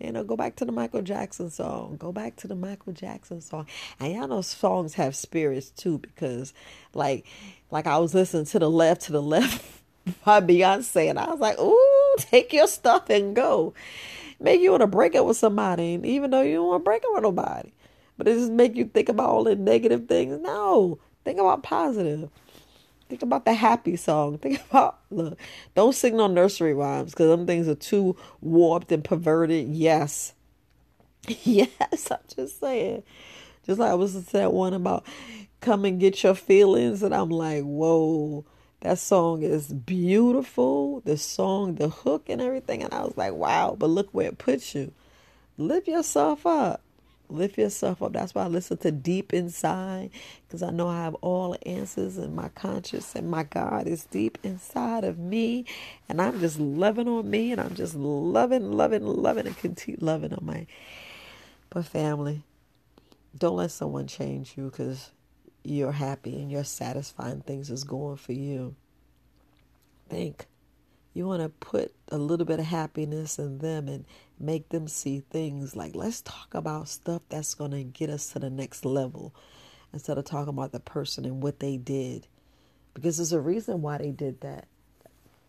You 0.00 0.12
know, 0.12 0.24
go 0.24 0.36
back 0.36 0.56
to 0.56 0.64
the 0.64 0.72
Michael 0.72 1.02
Jackson 1.02 1.50
song. 1.50 1.96
Go 1.98 2.12
back 2.12 2.36
to 2.36 2.48
the 2.48 2.56
Michael 2.56 2.92
Jackson 2.92 3.40
song. 3.40 3.66
And 4.00 4.12
y'all 4.12 4.28
know 4.28 4.42
songs 4.42 4.94
have 4.94 5.16
spirits 5.16 5.70
too, 5.70 5.98
because 5.98 6.52
like 6.92 7.26
like 7.70 7.86
I 7.86 7.98
was 7.98 8.12
listening 8.14 8.44
to 8.46 8.58
the 8.58 8.70
left, 8.70 9.02
to 9.02 9.12
the 9.12 9.22
left 9.22 9.64
by 10.24 10.40
Beyonce, 10.40 11.10
and 11.10 11.18
I 11.18 11.30
was 11.30 11.40
like, 11.40 11.58
"Ooh, 11.58 12.14
take 12.18 12.52
your 12.52 12.66
stuff 12.66 13.10
and 13.10 13.34
go." 13.34 13.74
Make 14.40 14.60
you 14.60 14.70
want 14.72 14.82
to 14.82 14.86
break 14.86 15.14
up 15.14 15.26
with 15.26 15.36
somebody, 15.36 15.94
and 15.94 16.04
even 16.04 16.30
though 16.30 16.42
you 16.42 16.56
don't 16.56 16.68
want 16.68 16.80
to 16.80 16.84
break 16.84 17.02
up 17.04 17.10
with 17.14 17.22
nobody, 17.22 17.72
but 18.18 18.28
it 18.28 18.34
just 18.34 18.52
make 18.52 18.74
you 18.76 18.84
think 18.86 19.08
about 19.08 19.30
all 19.30 19.44
the 19.44 19.54
negative 19.54 20.06
things. 20.08 20.38
No, 20.40 20.98
think 21.24 21.38
about 21.38 21.62
positive. 21.62 22.28
Think 23.08 23.22
about 23.22 23.44
the 23.44 23.54
happy 23.54 23.96
song. 23.96 24.38
Think 24.42 24.62
about 24.70 24.98
look. 25.10 25.38
Don't 25.74 25.94
sing 25.94 26.16
no 26.16 26.26
nursery 26.26 26.74
rhymes 26.74 27.12
because 27.12 27.28
them 27.28 27.46
things 27.46 27.68
are 27.68 27.74
too 27.74 28.16
warped 28.40 28.90
and 28.92 29.04
perverted. 29.04 29.68
Yes, 29.68 30.32
yes. 31.28 32.10
I'm 32.10 32.18
just 32.34 32.60
saying. 32.60 33.02
Just 33.64 33.78
like 33.78 33.90
I 33.90 33.94
was 33.94 34.12
to 34.12 34.32
that 34.32 34.52
one 34.52 34.74
about 34.74 35.06
come 35.60 35.84
and 35.84 36.00
get 36.00 36.22
your 36.22 36.34
feelings, 36.34 37.02
and 37.02 37.14
I'm 37.14 37.30
like, 37.30 37.62
whoa 37.62 38.44
that 38.84 38.98
song 38.98 39.42
is 39.42 39.72
beautiful. 39.72 41.00
The 41.00 41.16
song, 41.16 41.76
the 41.76 41.88
hook, 41.88 42.28
and 42.28 42.38
everything. 42.38 42.82
And 42.82 42.92
I 42.92 43.00
was 43.00 43.16
like, 43.16 43.32
wow, 43.32 43.74
but 43.78 43.88
look 43.88 44.10
where 44.12 44.28
it 44.28 44.36
puts 44.36 44.74
you. 44.74 44.92
Lift 45.56 45.88
yourself 45.88 46.46
up. 46.46 46.82
Lift 47.30 47.56
yourself 47.56 48.02
up. 48.02 48.12
That's 48.12 48.34
why 48.34 48.44
I 48.44 48.48
listen 48.48 48.76
to 48.78 48.92
Deep 48.92 49.32
Inside 49.32 50.10
because 50.46 50.62
I 50.62 50.70
know 50.70 50.88
I 50.88 51.02
have 51.02 51.14
all 51.22 51.52
the 51.52 51.66
answers 51.66 52.18
in 52.18 52.34
my 52.34 52.48
conscience, 52.50 53.14
and 53.14 53.30
my 53.30 53.44
God 53.44 53.86
is 53.86 54.04
deep 54.04 54.36
inside 54.42 55.02
of 55.02 55.18
me. 55.18 55.64
And 56.06 56.20
I'm 56.20 56.38
just 56.38 56.60
loving 56.60 57.08
on 57.08 57.30
me 57.30 57.52
and 57.52 57.62
I'm 57.62 57.74
just 57.74 57.94
loving, 57.94 58.70
loving, 58.72 59.06
loving 59.06 59.46
and 59.46 59.56
continue 59.56 59.98
loving 60.02 60.34
on 60.34 60.44
my. 60.44 60.66
But 61.70 61.86
family, 61.86 62.42
don't 63.36 63.56
let 63.56 63.70
someone 63.70 64.08
change 64.08 64.52
you 64.58 64.64
because 64.64 65.10
you're 65.64 65.92
happy 65.92 66.36
and 66.36 66.52
you're 66.52 66.62
satisfying 66.62 67.40
things 67.40 67.70
is 67.70 67.84
going 67.84 68.16
for 68.16 68.32
you. 68.32 68.76
Think. 70.08 70.46
You 71.14 71.26
want 71.26 71.42
to 71.42 71.48
put 71.48 71.94
a 72.08 72.18
little 72.18 72.44
bit 72.44 72.58
of 72.58 72.66
happiness 72.66 73.38
in 73.38 73.58
them 73.58 73.88
and 73.88 74.04
make 74.38 74.68
them 74.68 74.88
see 74.88 75.20
things 75.30 75.76
like 75.76 75.94
let's 75.94 76.20
talk 76.20 76.54
about 76.54 76.88
stuff 76.88 77.22
that's 77.28 77.54
going 77.54 77.70
to 77.70 77.84
get 77.84 78.10
us 78.10 78.30
to 78.30 78.40
the 78.40 78.50
next 78.50 78.84
level 78.84 79.32
instead 79.92 80.18
of 80.18 80.24
talking 80.24 80.52
about 80.52 80.72
the 80.72 80.80
person 80.80 81.24
and 81.24 81.42
what 81.42 81.60
they 81.60 81.76
did. 81.76 82.26
Because 82.92 83.16
there's 83.16 83.32
a 83.32 83.40
reason 83.40 83.80
why 83.80 83.98
they 83.98 84.10
did 84.10 84.40
that. 84.42 84.66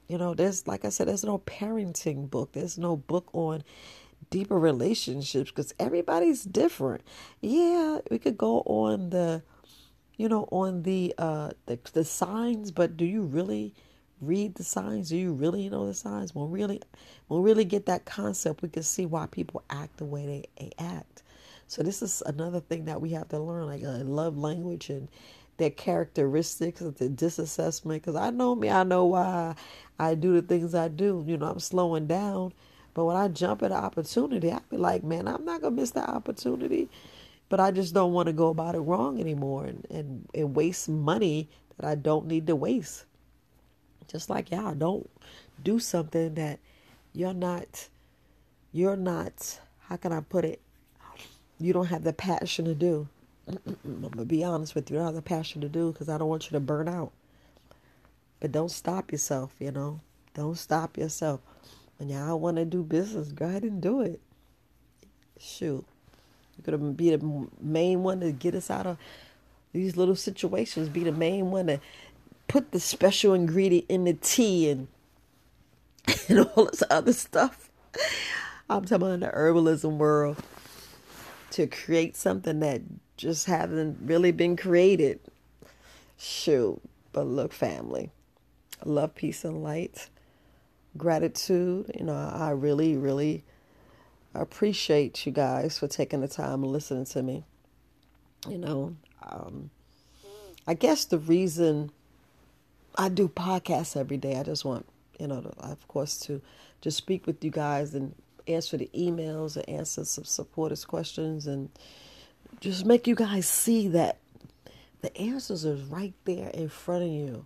You 0.08 0.20
know 0.20 0.36
there's 0.36 0.68
like 0.68 0.86
i 0.86 0.90
said 0.90 1.08
there's 1.08 1.26
no 1.26 1.40
parenting 1.40 2.30
book. 2.30 2.54
There's 2.54 2.78
no 2.78 2.96
book 2.96 3.28
on 3.34 3.64
deeper 4.30 4.58
relationships 4.58 5.50
because 5.50 5.74
everybody's 5.80 6.44
different. 6.44 7.02
Yeah 7.42 8.00
we 8.12 8.20
could 8.20 8.38
go 8.38 8.60
on 8.62 9.10
the 9.10 9.42
you 10.18 10.30
know, 10.30 10.48
on 10.52 10.84
the 10.84 11.14
uh 11.18 11.52
the, 11.66 11.80
the 11.94 12.04
signs, 12.06 12.72
but 12.72 12.98
do 12.98 13.06
you 13.06 13.24
really 13.24 13.74
read 14.22 14.56
the 14.56 14.64
signs? 14.64 15.10
Do 15.10 15.18
you 15.18 15.34
really 15.34 15.70
know 15.70 15.86
the 15.88 15.94
signs? 15.94 16.34
We'll 16.34 16.48
really 16.48 16.82
when 17.28 17.42
we 17.42 17.50
really 17.50 17.66
get 17.66 17.86
that 17.88 18.06
concept, 18.06 18.62
we 18.62 18.70
can 18.70 18.84
see 18.84 19.06
why 19.06 19.28
people 19.28 19.64
act 19.70 19.98
the 19.98 20.06
way 20.06 20.26
they, 20.26 20.46
they 20.60 20.72
act. 20.84 21.24
So 21.68 21.82
this 21.84 22.02
is 22.02 22.22
another 22.26 22.60
thing 22.60 22.86
that 22.86 23.02
we 23.02 23.12
have 23.12 23.30
to 23.30 23.40
learn, 23.40 23.66
like 23.66 23.84
uh, 23.84 24.04
love 24.04 24.38
language 24.38 24.90
and 24.90 25.08
their 25.58 25.72
characteristics, 25.72 26.82
the 26.82 27.10
DISC 27.10 27.40
assessment. 27.40 28.04
Because 28.04 28.16
I 28.16 28.30
know 28.30 28.56
me, 28.56 28.70
I 28.70 28.84
know 28.84 29.06
why 29.06 29.56
I 30.00 30.16
do 30.16 30.34
the 30.34 30.42
things 30.42 30.76
I 30.76 30.90
do. 30.90 31.24
You 31.28 31.38
know, 31.38 31.48
I'm 31.48 31.60
slowing 31.60 32.08
down, 32.08 32.54
but 32.94 33.06
when 33.06 33.16
I 33.16 33.28
jump 33.30 33.64
at 33.64 33.72
an 33.72 33.78
opportunity, 33.78 34.52
I 34.52 34.60
be 34.70 34.78
like, 34.78 35.04
man, 35.04 35.28
I'm 35.28 35.44
not 35.46 35.62
gonna 35.62 35.76
miss 35.76 35.92
the 35.92 36.08
opportunity 36.08 36.90
but 37.50 37.60
I 37.60 37.72
just 37.72 37.94
don't 37.94 38.14
want 38.14 38.28
to 38.28 38.34
go 38.34 38.48
about 38.48 38.75
it 38.75 38.80
wrong 38.80 39.20
anymore 39.20 39.66
and, 39.66 39.86
and, 39.90 40.28
and 40.34 40.56
waste 40.56 40.90
money 40.90 41.50
that 41.78 41.88
I 41.88 41.96
don't 41.96 42.28
need 42.28 42.48
to 42.48 42.56
waste. 42.56 43.06
Just 44.08 44.30
like 44.30 44.52
y'all 44.52 44.74
don't 44.74 45.10
do 45.64 45.80
something 45.80 46.36
that 46.36 46.60
you're 47.14 47.34
not, 47.34 47.88
you're 48.72 48.98
not, 48.98 49.60
how 49.88 49.98
can 49.98 50.12
I 50.12 50.22
put 50.22 50.46
it? 50.46 50.60
You 51.60 51.74
don't 51.74 51.88
have 51.88 52.04
the 52.04 52.14
passion 52.14 52.66
to 52.66 52.75
do. 52.75 53.08
I'm 53.48 54.10
to 54.18 54.25
be 54.25 54.44
honest 54.44 54.75
with 54.75 54.90
you. 54.90 54.98
I 54.98 55.00
don't 55.00 55.08
have 55.08 55.16
the 55.16 55.22
passion 55.22 55.62
to 55.62 55.70
do 55.70 55.92
because 55.92 56.10
I 56.10 56.18
don't 56.18 56.28
want 56.28 56.46
you 56.46 56.52
to 56.52 56.60
burn 56.60 56.88
out. 56.88 57.12
But 58.40 58.52
don't 58.52 58.72
stop 58.72 59.12
yourself, 59.12 59.54
you 59.60 59.72
know. 59.72 60.02
Don't 60.34 60.58
stop 60.58 60.98
yourself. 60.98 61.40
When 61.98 62.10
y'all 62.10 62.40
want 62.40 62.58
to 62.58 62.66
do 62.66 62.84
business, 62.84 63.32
go 63.32 63.46
ahead 63.46 63.64
and 63.64 63.82
do 63.82 64.02
it. 64.02 64.20
Shoot. 65.40 65.86
You're 66.58 66.78
going 66.78 66.92
to 66.92 66.94
be 66.96 67.16
the 67.16 67.48
main 67.62 68.04
one 68.04 68.20
to 68.22 68.32
get 68.32 68.56
us 68.56 68.70
out 68.70 68.88
of 68.88 68.98
these 69.74 69.98
little 69.98 70.16
situations, 70.16 70.90
be 70.90 71.04
the 71.04 71.12
main 71.12 71.52
one 71.52 71.68
to 71.68 71.80
put 72.48 72.72
the 72.72 72.80
special 72.80 73.34
ingredient 73.34 73.86
in 73.90 74.06
the 74.06 74.14
tea 74.14 74.70
and, 74.70 74.88
and 76.30 76.40
all 76.40 76.66
this 76.66 76.84
other 76.90 77.14
stuff. 77.14 77.70
I'm 78.70 78.84
talking 78.84 78.96
about 78.96 79.14
in 79.14 79.20
the 79.20 79.28
herbalism 79.28 79.98
world 79.98 80.38
to 81.52 81.68
create 81.68 82.16
something 82.16 82.60
that 82.62 82.82
just 83.18 83.46
hasn't 83.46 83.98
really 84.02 84.32
been 84.32 84.56
created. 84.56 85.20
Shoot. 86.18 86.82
But 87.12 87.28
look, 87.28 87.54
family, 87.54 88.12
love, 88.84 89.16
peace, 89.16 89.46
and 89.46 89.64
light, 89.64 90.10
gratitude. 90.98 91.92
You 91.98 92.06
know, 92.06 92.14
I 92.16 92.50
really, 92.50 92.98
really 92.98 93.44
appreciate 94.42 95.25
you 95.25 95.32
guys 95.32 95.80
for 95.80 95.88
taking 95.88 96.22
the 96.22 96.27
time 96.27 96.63
and 96.63 96.72
listening 96.72 97.06
to 97.06 97.24
me. 97.24 97.44
You 98.48 98.58
know, 98.58 98.96
um, 99.24 99.70
I 100.68 100.74
guess 100.74 101.06
the 101.06 101.18
reason 101.18 101.92
I 102.96 103.10
do 103.10 103.27
podcasts 103.27 103.98
every 103.98 104.18
day, 104.18 104.38
I 104.38 104.44
just 104.44 104.65
want, 104.65 104.86
you 105.20 105.27
know, 105.27 105.42
to, 105.42 105.50
of 105.60 105.88
course, 105.88 106.18
to 106.22 106.42
just 106.82 106.98
speak 106.98 107.25
with 107.27 107.44
you 107.44 107.51
guys 107.51 107.94
and 107.94 108.13
answer 108.48 108.77
the 108.77 108.89
emails 108.96 109.56
and 109.56 109.68
answer 109.68 110.06
some 110.06 110.24
supporters' 110.24 110.86
questions 110.86 111.48
and 111.48 111.70
just 112.60 112.86
make 112.86 113.08
you 113.08 113.15
guys 113.15 113.48
see 113.48 113.88
that 113.89 114.18
the 115.01 115.15
answers 115.18 115.65
are 115.65 115.75
right 115.75 116.13
there 116.25 116.50
in 116.50 116.70
front 116.70 117.04
of 117.04 117.10
you. 117.10 117.46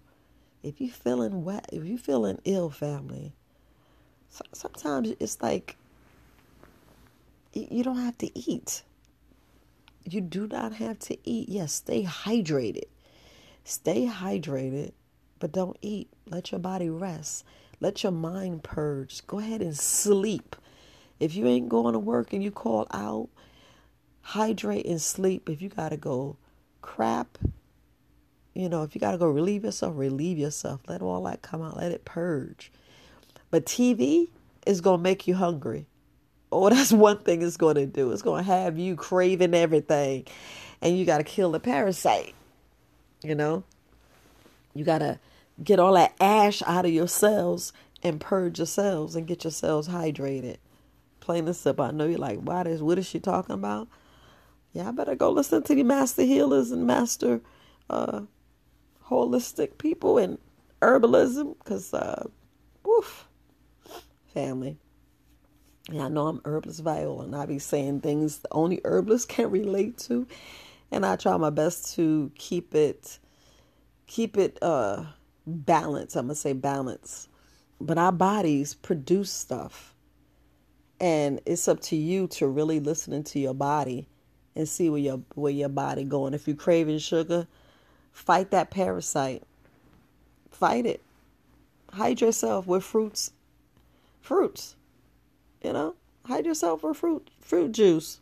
If 0.63 0.79
you're 0.81 0.89
feeling 0.89 1.43
wet, 1.43 1.69
if 1.71 1.85
you're 1.85 1.97
feeling 1.97 2.39
ill, 2.43 2.69
family, 2.69 3.33
sometimes 4.53 5.13
it's 5.19 5.41
like 5.41 5.77
you 7.53 7.83
don't 7.83 7.97
have 7.97 8.17
to 8.19 8.37
eat. 8.37 8.83
You 10.03 10.21
do 10.21 10.47
not 10.47 10.73
have 10.73 10.99
to 10.99 11.17
eat. 11.23 11.49
Yes, 11.49 11.73
stay 11.73 12.03
hydrated. 12.03 12.85
Stay 13.63 14.07
hydrated, 14.07 14.93
but 15.39 15.51
don't 15.51 15.77
eat. 15.81 16.09
Let 16.25 16.51
your 16.51 16.59
body 16.59 16.89
rest. 16.89 17.43
Let 17.79 18.03
your 18.03 18.11
mind 18.11 18.63
purge. 18.63 19.25
Go 19.27 19.39
ahead 19.39 19.61
and 19.61 19.77
sleep. 19.77 20.55
If 21.19 21.35
you 21.35 21.47
ain't 21.47 21.69
going 21.69 21.93
to 21.93 21.99
work 21.99 22.33
and 22.33 22.43
you 22.43 22.51
call 22.51 22.87
out, 22.91 23.29
hydrate 24.21 24.85
and 24.85 25.01
sleep. 25.01 25.49
If 25.49 25.61
you 25.61 25.69
got 25.69 25.89
to 25.89 25.97
go 25.97 26.37
crap, 26.81 27.37
you 28.53 28.69
know, 28.69 28.83
if 28.83 28.95
you 28.95 29.01
got 29.01 29.11
to 29.11 29.17
go 29.17 29.27
relieve 29.27 29.63
yourself, 29.63 29.93
relieve 29.95 30.37
yourself. 30.37 30.81
Let 30.87 31.01
all 31.01 31.23
that 31.23 31.41
come 31.41 31.61
out. 31.61 31.77
Let 31.77 31.91
it 31.91 32.05
purge. 32.05 32.71
But 33.51 33.65
TV 33.65 34.29
is 34.65 34.81
going 34.81 34.99
to 34.99 35.03
make 35.03 35.27
you 35.27 35.35
hungry. 35.35 35.87
Oh, 36.51 36.69
that's 36.69 36.91
one 36.91 37.19
thing 37.19 37.41
it's 37.41 37.57
going 37.57 37.75
to 37.75 37.85
do. 37.85 38.11
It's 38.11 38.21
going 38.21 38.43
to 38.43 38.51
have 38.51 38.77
you 38.77 38.95
craving 38.95 39.53
everything. 39.53 40.25
And 40.81 40.97
you 40.97 41.05
got 41.05 41.17
to 41.19 41.23
kill 41.23 41.51
the 41.51 41.59
parasite. 41.59 42.33
You 43.23 43.35
know? 43.35 43.63
You 44.73 44.85
got 44.85 44.99
to 44.99 45.19
get 45.63 45.79
all 45.79 45.93
that 45.93 46.15
ash 46.19 46.61
out 46.63 46.85
of 46.85 46.91
your 46.91 47.07
cells 47.07 47.73
and 48.01 48.19
purge 48.19 48.59
your 48.59 48.65
cells 48.65 49.15
and 49.15 49.27
get 49.27 49.43
your 49.43 49.51
cells 49.51 49.89
hydrated. 49.89 50.57
Plain 51.19 51.47
and 51.47 51.55
simple. 51.55 51.85
I 51.85 51.91
know 51.91 52.07
you're 52.07 52.17
like, 52.17 52.39
what 52.39 52.65
is, 52.65 52.81
what 52.81 52.97
is 52.97 53.05
she 53.05 53.19
talking 53.19 53.55
about? 53.55 53.87
Yeah, 54.73 54.89
I 54.89 54.91
better 54.91 55.15
go 55.15 55.31
listen 55.31 55.63
to 55.63 55.75
the 55.75 55.83
master 55.83 56.23
healers 56.23 56.71
and 56.71 56.87
master 56.87 57.41
uh, 57.89 58.21
holistic 59.07 59.77
people 59.77 60.17
and 60.17 60.37
herbalism 60.81 61.57
because, 61.57 61.93
uh, 61.93 62.27
woof, 62.83 63.27
family. 64.33 64.77
Yeah, 65.91 66.05
I 66.05 66.09
know 66.09 66.27
I'm 66.27 66.41
herbalist 66.45 66.83
Viola, 66.83 67.25
and 67.25 67.35
I 67.35 67.45
be 67.45 67.59
saying 67.59 68.01
things 68.01 68.39
the 68.39 68.49
only 68.53 68.81
herbalists 68.85 69.25
can 69.35 69.51
relate 69.51 69.97
to, 69.99 70.27
and 70.91 71.05
I 71.05 71.15
try 71.15 71.37
my 71.37 71.49
best 71.51 71.95
to 71.95 72.31
keep 72.35 72.75
it, 72.75 73.19
keep 74.07 74.37
it 74.37 74.59
uh 74.61 75.05
balanced. 75.47 76.15
I'm 76.15 76.25
gonna 76.25 76.35
say 76.35 76.53
balance, 76.53 77.29
but 77.81 77.97
our 77.97 78.11
bodies 78.11 78.75
produce 78.75 79.31
stuff, 79.31 79.95
and 80.99 81.41
it's 81.45 81.67
up 81.67 81.79
to 81.81 81.95
you 81.95 82.27
to 82.29 82.47
really 82.47 82.79
listen 82.79 83.13
into 83.13 83.39
your 83.39 83.55
body 83.55 84.07
and 84.55 84.67
see 84.69 84.89
where 84.89 84.99
your 84.99 85.21
where 85.35 85.53
your 85.53 85.69
body 85.69 86.03
going. 86.03 86.33
If 86.33 86.47
you're 86.47 86.57
craving 86.57 86.99
sugar, 86.99 87.47
fight 88.11 88.51
that 88.51 88.71
parasite. 88.71 89.43
Fight 90.51 90.85
it. 90.85 91.01
Hide 91.93 92.21
yourself 92.21 92.67
with 92.67 92.83
fruits. 92.83 93.31
Fruits. 94.21 94.75
You 95.61 95.73
know, 95.73 95.95
hide 96.25 96.45
yourself 96.45 96.81
for 96.81 96.93
fruit 96.93 97.29
fruit 97.41 97.71
juice. 97.71 98.21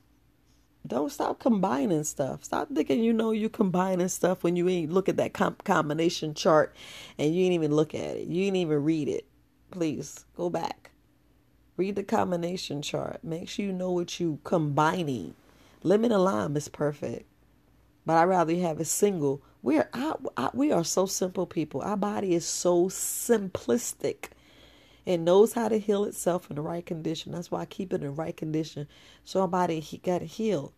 Don't 0.86 1.12
stop 1.12 1.40
combining 1.40 2.06
stuff. 2.06 2.44
Stop 2.46 2.70
thinking 2.74 3.04
you 3.04 3.12
know 3.12 3.32
you 3.32 3.50
combining 3.50 4.08
stuff 4.08 4.44
when 4.44 4.56
you 4.56 4.70
ain't 4.70 4.92
look 4.92 5.10
at 5.10 5.18
that 5.18 5.34
com- 5.34 5.58
combination 5.66 6.34
chart 6.34 6.74
and 7.18 7.36
you 7.36 7.44
ain't 7.46 7.54
even 7.54 7.76
look 7.76 7.94
at 7.94 8.16
it. 8.18 8.28
You 8.28 8.46
ain't 8.46 8.56
even 8.56 8.84
read 8.84 9.10
it. 9.10 9.26
Please 9.70 10.26
go 10.36 10.50
back. 10.50 10.92
Read 11.76 11.96
the 11.96 12.04
combination 12.04 12.82
chart. 12.82 13.24
Make 13.24 13.50
sure 13.50 13.66
you 13.66 13.74
know 13.74 13.92
what 13.92 14.20
you 14.20 14.40
combining. 14.44 15.36
Lemon 15.84 16.12
and 16.12 16.24
lime 16.24 16.56
is 16.58 16.70
perfect, 16.70 17.26
but 18.06 18.14
I 18.16 18.24
rather 18.24 18.54
you 18.54 18.64
have 18.64 18.80
a 18.80 18.86
single. 18.86 19.42
We 19.62 19.78
are 19.78 19.90
I, 19.94 20.16
I, 20.38 20.50
we 20.54 20.72
are 20.72 20.84
so 20.86 21.06
simple 21.06 21.46
people. 21.46 21.82
Our 21.82 21.98
body 21.98 22.34
is 22.34 22.46
so 22.46 22.86
simplistic. 22.86 24.30
It 25.08 25.22
knows 25.22 25.54
how 25.54 25.70
to 25.70 25.80
heal 25.80 26.04
itself 26.04 26.50
in 26.50 26.58
the 26.58 26.62
right 26.62 26.86
condition. 26.86 27.32
That's 27.32 27.50
why 27.50 27.62
I 27.62 27.66
keep 27.66 27.94
it 27.94 28.02
in 28.02 28.08
the 28.08 28.12
right 28.12 28.36
condition. 28.36 28.90
So 29.24 29.40
my 29.40 29.46
body 29.46 29.80
he 29.80 30.00
got 30.00 30.22
healed. 30.22 30.74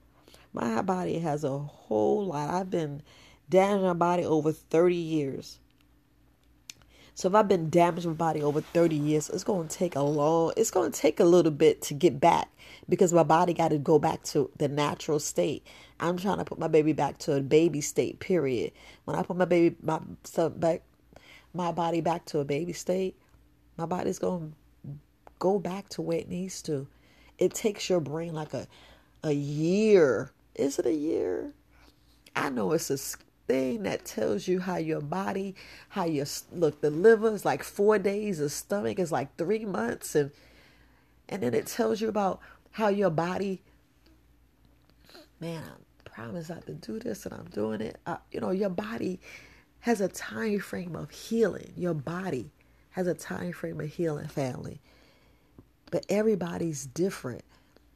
My 0.53 0.83
body 0.83 1.17
has 1.17 1.43
a 1.43 1.57
whole 1.57 2.27
lot. 2.27 2.53
I've 2.53 2.69
been 2.69 3.01
damaging 3.49 3.87
my 3.87 3.93
body 3.93 4.23
over 4.23 4.51
30 4.51 4.95
years. 4.95 5.57
So 7.15 7.27
if 7.27 7.33
I've 7.33 7.47
been 7.47 7.71
damaging 7.71 8.11
my 8.11 8.17
body 8.17 8.43
over 8.43 8.61
30 8.61 8.95
years, 8.95 9.31
it's 9.31 9.43
going 9.43 9.67
to 9.67 9.75
take 9.75 9.95
a 9.95 10.01
long, 10.01 10.53
it's 10.55 10.69
going 10.69 10.91
to 10.91 10.99
take 10.99 11.19
a 11.19 11.25
little 11.25 11.51
bit 11.51 11.81
to 11.83 11.95
get 11.95 12.19
back 12.19 12.49
because 12.87 13.11
my 13.11 13.23
body 13.23 13.55
got 13.55 13.69
to 13.69 13.79
go 13.79 13.97
back 13.97 14.21
to 14.25 14.51
the 14.59 14.67
natural 14.67 15.19
state. 15.19 15.65
I'm 15.99 16.17
trying 16.17 16.37
to 16.37 16.45
put 16.45 16.59
my 16.59 16.67
baby 16.67 16.93
back 16.93 17.17
to 17.19 17.33
a 17.33 17.41
baby 17.41 17.81
state, 17.81 18.19
period. 18.19 18.73
When 19.05 19.17
I 19.17 19.23
put 19.23 19.37
my 19.37 19.45
baby, 19.45 19.75
my, 19.81 19.99
back, 20.49 20.83
my 21.51 21.71
body 21.71 22.01
back 22.01 22.25
to 22.25 22.39
a 22.39 22.45
baby 22.45 22.73
state, 22.73 23.15
my 23.79 23.85
body's 23.85 24.19
going 24.19 24.53
to 24.83 24.91
go 25.39 25.57
back 25.57 25.87
to 25.87 26.01
where 26.01 26.17
it 26.19 26.27
needs 26.27 26.61
to. 26.63 26.85
It 27.37 27.53
takes 27.53 27.89
your 27.89 28.01
brain 28.01 28.33
like 28.33 28.53
a 28.53 28.67
a 29.23 29.31
year. 29.31 30.31
Is 30.55 30.79
it 30.79 30.85
a 30.85 30.93
year? 30.93 31.53
I 32.35 32.49
know 32.49 32.73
it's 32.73 32.89
a 32.89 32.97
thing 33.47 33.83
that 33.83 34.03
tells 34.03 34.47
you 34.47 34.59
how 34.59 34.75
your 34.75 34.99
body, 34.99 35.55
how 35.89 36.05
your 36.05 36.25
look, 36.51 36.81
the 36.81 36.89
liver 36.89 37.33
is 37.33 37.45
like 37.45 37.63
four 37.63 37.97
days, 37.97 38.39
the 38.39 38.49
stomach 38.49 38.99
is 38.99 39.11
like 39.11 39.35
three 39.37 39.63
months, 39.63 40.13
and 40.13 40.31
and 41.29 41.41
then 41.41 41.53
it 41.53 41.67
tells 41.67 42.01
you 42.01 42.09
about 42.09 42.41
how 42.71 42.89
your 42.89 43.09
body. 43.09 43.61
Man, 45.39 45.63
I 45.63 46.09
promise 46.09 46.51
I 46.51 46.59
to 46.59 46.73
do 46.73 46.99
this, 46.99 47.25
and 47.25 47.33
I'm 47.33 47.45
doing 47.45 47.79
it. 47.79 47.97
Uh, 48.05 48.17
you 48.29 48.41
know, 48.41 48.51
your 48.51 48.69
body 48.69 49.21
has 49.81 50.01
a 50.01 50.09
time 50.09 50.59
frame 50.59 50.97
of 50.97 51.11
healing. 51.11 51.71
Your 51.77 51.93
body 51.93 52.51
has 52.99 53.07
a 53.07 53.13
time 53.13 53.53
frame 53.53 53.79
of 53.79 53.87
healing 53.87 54.27
family. 54.27 54.81
But 55.89 56.05
everybody's 56.09 56.85
different. 56.85 57.45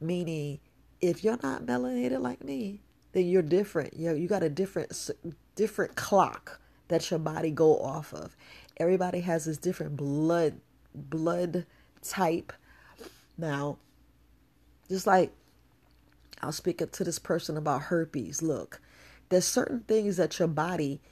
Meaning, 0.00 0.60
if 1.02 1.22
you're 1.22 1.38
not 1.42 1.66
melanated 1.66 2.20
like 2.20 2.42
me, 2.42 2.80
then 3.12 3.28
you're 3.28 3.42
different. 3.42 3.94
You 3.94 4.08
know, 4.08 4.14
you 4.14 4.28
got 4.28 4.42
a 4.42 4.48
different 4.48 5.10
different 5.56 5.94
clock 5.94 6.58
that 6.88 7.10
your 7.10 7.20
body 7.20 7.50
go 7.50 7.78
off 7.78 8.14
of. 8.14 8.34
Everybody 8.78 9.20
has 9.20 9.44
this 9.44 9.58
different 9.58 9.96
blood 9.96 10.54
blood 10.94 11.66
type. 12.02 12.52
Now, 13.36 13.76
just 14.88 15.06
like 15.06 15.32
I'll 16.40 16.52
speak 16.52 16.80
up 16.80 16.92
to 16.92 17.04
this 17.04 17.18
person 17.18 17.58
about 17.58 17.82
herpes. 17.82 18.40
Look, 18.40 18.80
there's 19.28 19.44
certain 19.44 19.80
things 19.80 20.16
that 20.16 20.38
your 20.38 20.48
body 20.48 21.02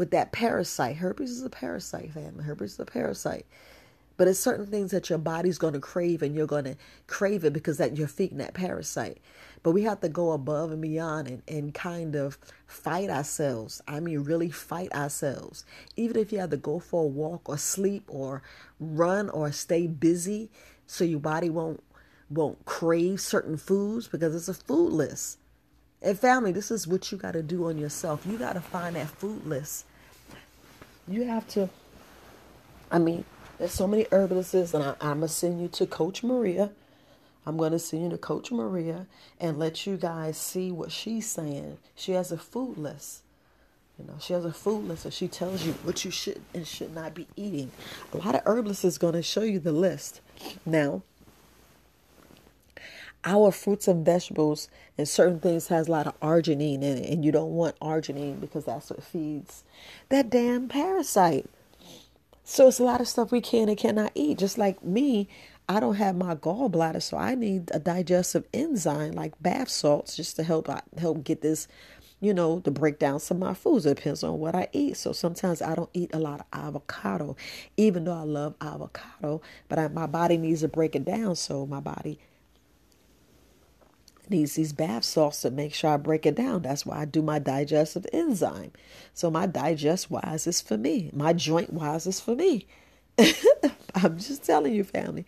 with 0.00 0.12
that 0.12 0.32
parasite. 0.32 0.96
Herpes 0.96 1.30
is 1.30 1.44
a 1.44 1.50
parasite, 1.50 2.10
family. 2.12 2.42
Herpes 2.42 2.72
is 2.72 2.80
a 2.80 2.86
parasite. 2.86 3.44
But 4.16 4.28
it's 4.28 4.38
certain 4.38 4.64
things 4.64 4.92
that 4.92 5.10
your 5.10 5.18
body's 5.18 5.58
going 5.58 5.74
to 5.74 5.78
crave, 5.78 6.22
and 6.22 6.34
you're 6.34 6.46
going 6.46 6.64
to 6.64 6.76
crave 7.06 7.44
it 7.44 7.52
because 7.52 7.76
that 7.76 7.98
you're 7.98 8.08
feeding 8.08 8.38
that 8.38 8.54
parasite. 8.54 9.18
But 9.62 9.72
we 9.72 9.82
have 9.82 10.00
to 10.00 10.08
go 10.08 10.32
above 10.32 10.72
and 10.72 10.80
beyond 10.80 11.28
and, 11.28 11.42
and 11.46 11.74
kind 11.74 12.16
of 12.16 12.38
fight 12.66 13.10
ourselves. 13.10 13.82
I 13.86 14.00
mean, 14.00 14.20
really 14.20 14.50
fight 14.50 14.90
ourselves. 14.94 15.66
Even 15.96 16.16
if 16.16 16.32
you 16.32 16.38
have 16.38 16.48
to 16.48 16.56
go 16.56 16.78
for 16.78 17.04
a 17.04 17.06
walk 17.06 17.50
or 17.50 17.58
sleep 17.58 18.04
or 18.08 18.42
run 18.78 19.28
or 19.28 19.52
stay 19.52 19.86
busy, 19.86 20.48
so 20.86 21.04
your 21.04 21.20
body 21.20 21.50
won't 21.50 21.82
won't 22.30 22.64
crave 22.64 23.20
certain 23.20 23.58
foods 23.58 24.08
because 24.08 24.34
it's 24.34 24.48
a 24.48 24.54
food 24.54 24.94
list. 24.94 25.36
And 26.00 26.18
family, 26.18 26.52
this 26.52 26.70
is 26.70 26.88
what 26.88 27.12
you 27.12 27.18
got 27.18 27.32
to 27.32 27.42
do 27.42 27.66
on 27.66 27.76
yourself. 27.76 28.24
You 28.24 28.38
got 28.38 28.54
to 28.54 28.62
find 28.62 28.96
that 28.96 29.08
food 29.08 29.46
list 29.46 29.84
You 31.10 31.24
have 31.24 31.46
to. 31.48 31.68
I 32.90 32.98
mean, 32.98 33.24
there's 33.58 33.72
so 33.72 33.86
many 33.86 34.06
herbalists, 34.12 34.74
and 34.74 34.84
I, 34.84 34.94
I'm 35.00 35.18
gonna 35.18 35.28
send 35.28 35.60
you 35.60 35.68
to 35.68 35.86
Coach 35.86 36.22
Maria. 36.22 36.70
I'm 37.46 37.56
going 37.56 37.72
to 37.72 37.78
send 37.78 38.04
you 38.04 38.10
to 38.10 38.18
Coach 38.18 38.52
Maria 38.52 39.06
and 39.40 39.58
let 39.58 39.86
you 39.86 39.96
guys 39.96 40.36
see 40.36 40.70
what 40.70 40.92
she's 40.92 41.26
saying. 41.26 41.78
She 41.94 42.12
has 42.12 42.30
a 42.30 42.38
food 42.38 42.76
list. 42.76 43.22
You 43.98 44.06
know, 44.06 44.14
she 44.20 44.32
has 44.34 44.44
a 44.44 44.52
food 44.52 44.86
list, 44.86 45.02
so 45.02 45.10
she 45.10 45.28
tells 45.28 45.64
you 45.64 45.72
what 45.82 46.04
you 46.04 46.10
should 46.10 46.40
and 46.54 46.66
should 46.66 46.94
not 46.94 47.14
be 47.14 47.26
eating. 47.36 47.70
A 48.12 48.18
lot 48.18 48.34
of 48.34 48.42
herbalists 48.44 48.84
is 48.84 48.98
going 48.98 49.14
to 49.14 49.22
show 49.22 49.42
you 49.42 49.58
the 49.58 49.72
list. 49.72 50.20
Now, 50.64 51.02
our 53.24 53.52
fruits 53.52 53.86
and 53.88 54.04
vegetables 54.04 54.68
and 54.96 55.08
certain 55.08 55.40
things 55.40 55.68
has 55.68 55.88
a 55.88 55.90
lot 55.90 56.06
of 56.06 56.18
arginine 56.20 56.82
in 56.82 56.98
it, 56.98 57.10
and 57.10 57.24
you 57.24 57.32
don't 57.32 57.52
want 57.52 57.78
arginine 57.80 58.40
because 58.40 58.64
that's 58.64 58.90
what 58.90 59.02
feeds 59.02 59.64
that 60.08 60.30
damn 60.30 60.68
parasite. 60.68 61.46
So 62.44 62.68
it's 62.68 62.80
a 62.80 62.84
lot 62.84 63.00
of 63.00 63.08
stuff 63.08 63.30
we 63.30 63.40
can 63.40 63.68
and 63.68 63.78
cannot 63.78 64.12
eat. 64.14 64.38
Just 64.38 64.58
like 64.58 64.82
me, 64.82 65.28
I 65.68 65.78
don't 65.78 65.94
have 65.94 66.16
my 66.16 66.34
gallbladder, 66.34 67.02
so 67.02 67.16
I 67.16 67.36
need 67.36 67.70
a 67.72 67.78
digestive 67.78 68.44
enzyme 68.52 69.12
like 69.12 69.40
bile 69.40 69.66
salts 69.66 70.16
just 70.16 70.34
to 70.36 70.42
help 70.42 70.68
uh, 70.68 70.80
help 70.98 71.22
get 71.22 71.42
this, 71.42 71.68
you 72.20 72.34
know, 72.34 72.58
to 72.60 72.70
break 72.72 72.98
down 72.98 73.20
some 73.20 73.36
of 73.36 73.48
my 73.48 73.54
foods. 73.54 73.86
It 73.86 73.96
depends 73.96 74.24
on 74.24 74.40
what 74.40 74.56
I 74.56 74.66
eat. 74.72 74.96
So 74.96 75.12
sometimes 75.12 75.62
I 75.62 75.76
don't 75.76 75.90
eat 75.94 76.10
a 76.12 76.18
lot 76.18 76.40
of 76.40 76.46
avocado, 76.52 77.36
even 77.76 78.04
though 78.04 78.16
I 78.16 78.22
love 78.22 78.54
avocado, 78.60 79.42
but 79.68 79.78
I, 79.78 79.86
my 79.88 80.06
body 80.06 80.36
needs 80.36 80.62
to 80.62 80.68
break 80.68 80.96
it 80.96 81.04
down. 81.04 81.36
So 81.36 81.66
my 81.66 81.80
body 81.80 82.18
needs 84.30 84.54
these 84.54 84.72
bile 84.72 85.02
salts 85.02 85.42
to 85.42 85.50
make 85.50 85.74
sure 85.74 85.90
I 85.90 85.96
break 85.96 86.26
it 86.26 86.36
down. 86.36 86.62
That's 86.62 86.86
why 86.86 87.00
I 87.00 87.04
do 87.04 87.22
my 87.22 87.38
digestive 87.38 88.06
enzyme. 88.12 88.72
So 89.12 89.30
my 89.30 89.46
digest 89.46 90.10
wise 90.10 90.46
is 90.46 90.60
for 90.60 90.78
me. 90.78 91.10
My 91.12 91.32
joint 91.32 91.72
wise 91.72 92.06
is 92.06 92.20
for 92.20 92.34
me. 92.34 92.66
I'm 93.94 94.18
just 94.18 94.44
telling 94.44 94.74
you, 94.74 94.84
family, 94.84 95.26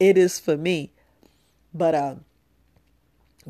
it 0.00 0.18
is 0.18 0.40
for 0.40 0.56
me. 0.56 0.92
But 1.74 1.94
uh, 1.94 2.14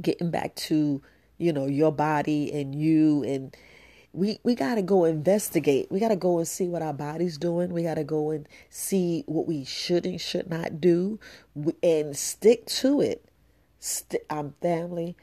getting 0.01 0.31
back 0.31 0.55
to 0.57 1.03
you 1.39 1.53
know 1.53 1.67
your 1.67 1.93
body 1.93 2.53
and 2.53 2.75
you 2.75 3.23
and 3.23 3.57
we 4.13 4.39
we 4.43 4.55
got 4.55 4.77
to 4.77 4.83
go 4.83 5.05
investigate. 5.05 5.91
We 5.91 6.01
got 6.01 6.09
to 6.09 6.17
go 6.17 6.39
and 6.39 6.49
see 6.49 6.67
what 6.67 6.83
our 6.83 6.93
body's 6.93 7.39
doing. 7.39 7.73
We 7.73 7.83
got 7.83 7.95
to 7.95 8.05
go 8.05 8.31
and 8.31 8.49
see 8.71 9.23
what 9.27 9.47
we 9.47 9.65
should 9.65 10.07
and 10.07 10.21
should 10.21 10.51
not 10.51 10.81
do, 10.81 11.21
and 11.83 12.17
stick 12.17 12.67
to 12.67 13.01
it. 13.01 13.25
St- 13.81 14.23
I'm 14.31 14.55
family 14.61 15.17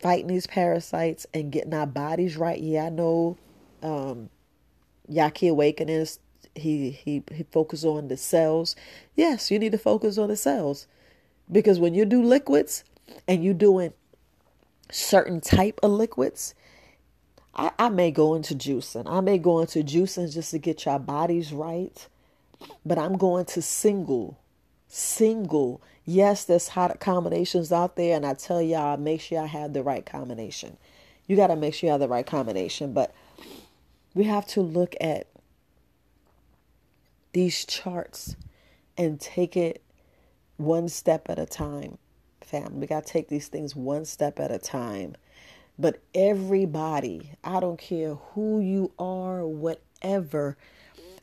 fighting 0.00 0.28
these 0.28 0.46
parasites 0.46 1.26
and 1.32 1.52
getting 1.52 1.74
our 1.74 1.86
bodies 1.86 2.36
right. 2.36 2.60
Yeah, 2.60 2.86
I 2.86 2.88
know 2.90 3.38
um, 3.82 4.30
Yahki 5.10 5.50
Awakenings 5.50 6.18
he 6.54 6.90
he 6.90 7.22
he 7.32 7.44
focus 7.50 7.84
on 7.84 8.08
the 8.08 8.16
cells. 8.16 8.74
Yes, 9.14 9.50
you 9.50 9.58
need 9.58 9.72
to 9.72 9.78
focus 9.78 10.18
on 10.18 10.28
the 10.28 10.36
cells. 10.36 10.86
Because 11.50 11.78
when 11.78 11.94
you 11.94 12.04
do 12.04 12.22
liquids 12.22 12.82
and 13.28 13.44
you 13.44 13.54
doing 13.54 13.92
certain 14.90 15.40
type 15.40 15.78
of 15.82 15.92
liquids, 15.92 16.54
I, 17.54 17.70
I 17.78 17.88
may 17.88 18.10
go 18.10 18.34
into 18.34 18.54
juicing. 18.54 19.04
I 19.06 19.20
may 19.20 19.38
go 19.38 19.60
into 19.60 19.84
juicing 19.84 20.32
just 20.32 20.50
to 20.52 20.58
get 20.58 20.84
your 20.84 20.98
bodies 20.98 21.52
right. 21.52 22.08
But 22.84 22.98
I'm 22.98 23.16
going 23.16 23.44
to 23.46 23.62
single. 23.62 24.38
Single. 24.88 25.80
Yes, 26.04 26.44
there's 26.44 26.68
hot 26.68 27.00
combinations 27.00 27.72
out 27.72 27.96
there, 27.96 28.16
and 28.16 28.24
I 28.24 28.34
tell 28.34 28.62
y'all, 28.62 28.96
make 28.96 29.20
sure 29.20 29.40
I 29.40 29.46
have 29.46 29.72
the 29.72 29.82
right 29.82 30.06
combination. 30.06 30.76
You 31.26 31.36
got 31.36 31.48
to 31.48 31.56
make 31.56 31.74
sure 31.74 31.88
you 31.88 31.92
have 31.92 32.00
the 32.00 32.08
right 32.08 32.26
combination. 32.26 32.92
But 32.92 33.14
we 34.14 34.24
have 34.24 34.46
to 34.48 34.60
look 34.60 34.94
at 35.00 35.26
these 37.32 37.64
charts 37.64 38.36
and 38.96 39.20
take 39.20 39.56
it 39.56 39.82
one 40.56 40.88
step 40.88 41.28
at 41.28 41.38
a 41.38 41.46
time, 41.46 41.98
fam. 42.40 42.80
We 42.80 42.86
got 42.86 43.06
to 43.06 43.12
take 43.12 43.28
these 43.28 43.48
things 43.48 43.76
one 43.76 44.04
step 44.04 44.40
at 44.40 44.50
a 44.50 44.58
time. 44.58 45.16
But 45.78 46.00
everybody, 46.14 47.32
I 47.44 47.60
don't 47.60 47.78
care 47.78 48.14
who 48.14 48.60
you 48.60 48.92
are, 48.98 49.46
whatever, 49.46 50.56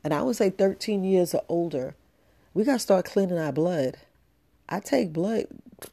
and 0.04 0.14
I 0.14 0.22
would 0.22 0.36
say 0.36 0.52
13 0.52 1.04
years 1.04 1.34
or 1.34 1.44
older, 1.50 1.96
we 2.54 2.64
got 2.64 2.74
to 2.74 2.80
start 2.80 3.06
cleaning 3.06 3.38
our 3.38 3.52
blood. 3.52 3.98
I 4.70 4.80
take 4.80 5.12
blood, 5.14 5.46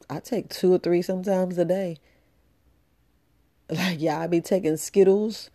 I 0.09 0.19
take 0.19 0.49
two 0.49 0.73
or 0.73 0.77
three 0.77 1.01
sometimes 1.01 1.57
a 1.57 1.65
day. 1.65 1.97
Like, 3.69 4.01
yeah, 4.01 4.19
I 4.19 4.27
be 4.27 4.41
taking 4.41 4.75
Skittles. 4.75 5.49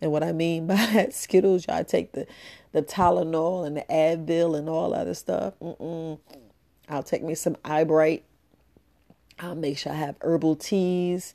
And 0.00 0.10
what 0.10 0.24
I 0.24 0.32
mean 0.32 0.66
by 0.66 0.74
that, 0.74 1.14
Skittles, 1.14 1.66
y'all 1.68 1.84
take 1.84 2.10
the 2.10 2.26
the 2.72 2.82
Tylenol 2.82 3.64
and 3.64 3.76
the 3.76 3.84
Advil 3.88 4.58
and 4.58 4.68
all 4.68 4.94
other 4.94 5.14
stuff. 5.14 5.54
Mm-mm. 5.60 6.18
I'll 6.88 7.02
take 7.02 7.22
me 7.22 7.34
some 7.34 7.56
Eyebright. 7.64 8.24
I'll 9.38 9.54
make 9.54 9.78
sure 9.78 9.92
I 9.92 9.96
have 9.96 10.16
herbal 10.22 10.56
teas. 10.56 11.34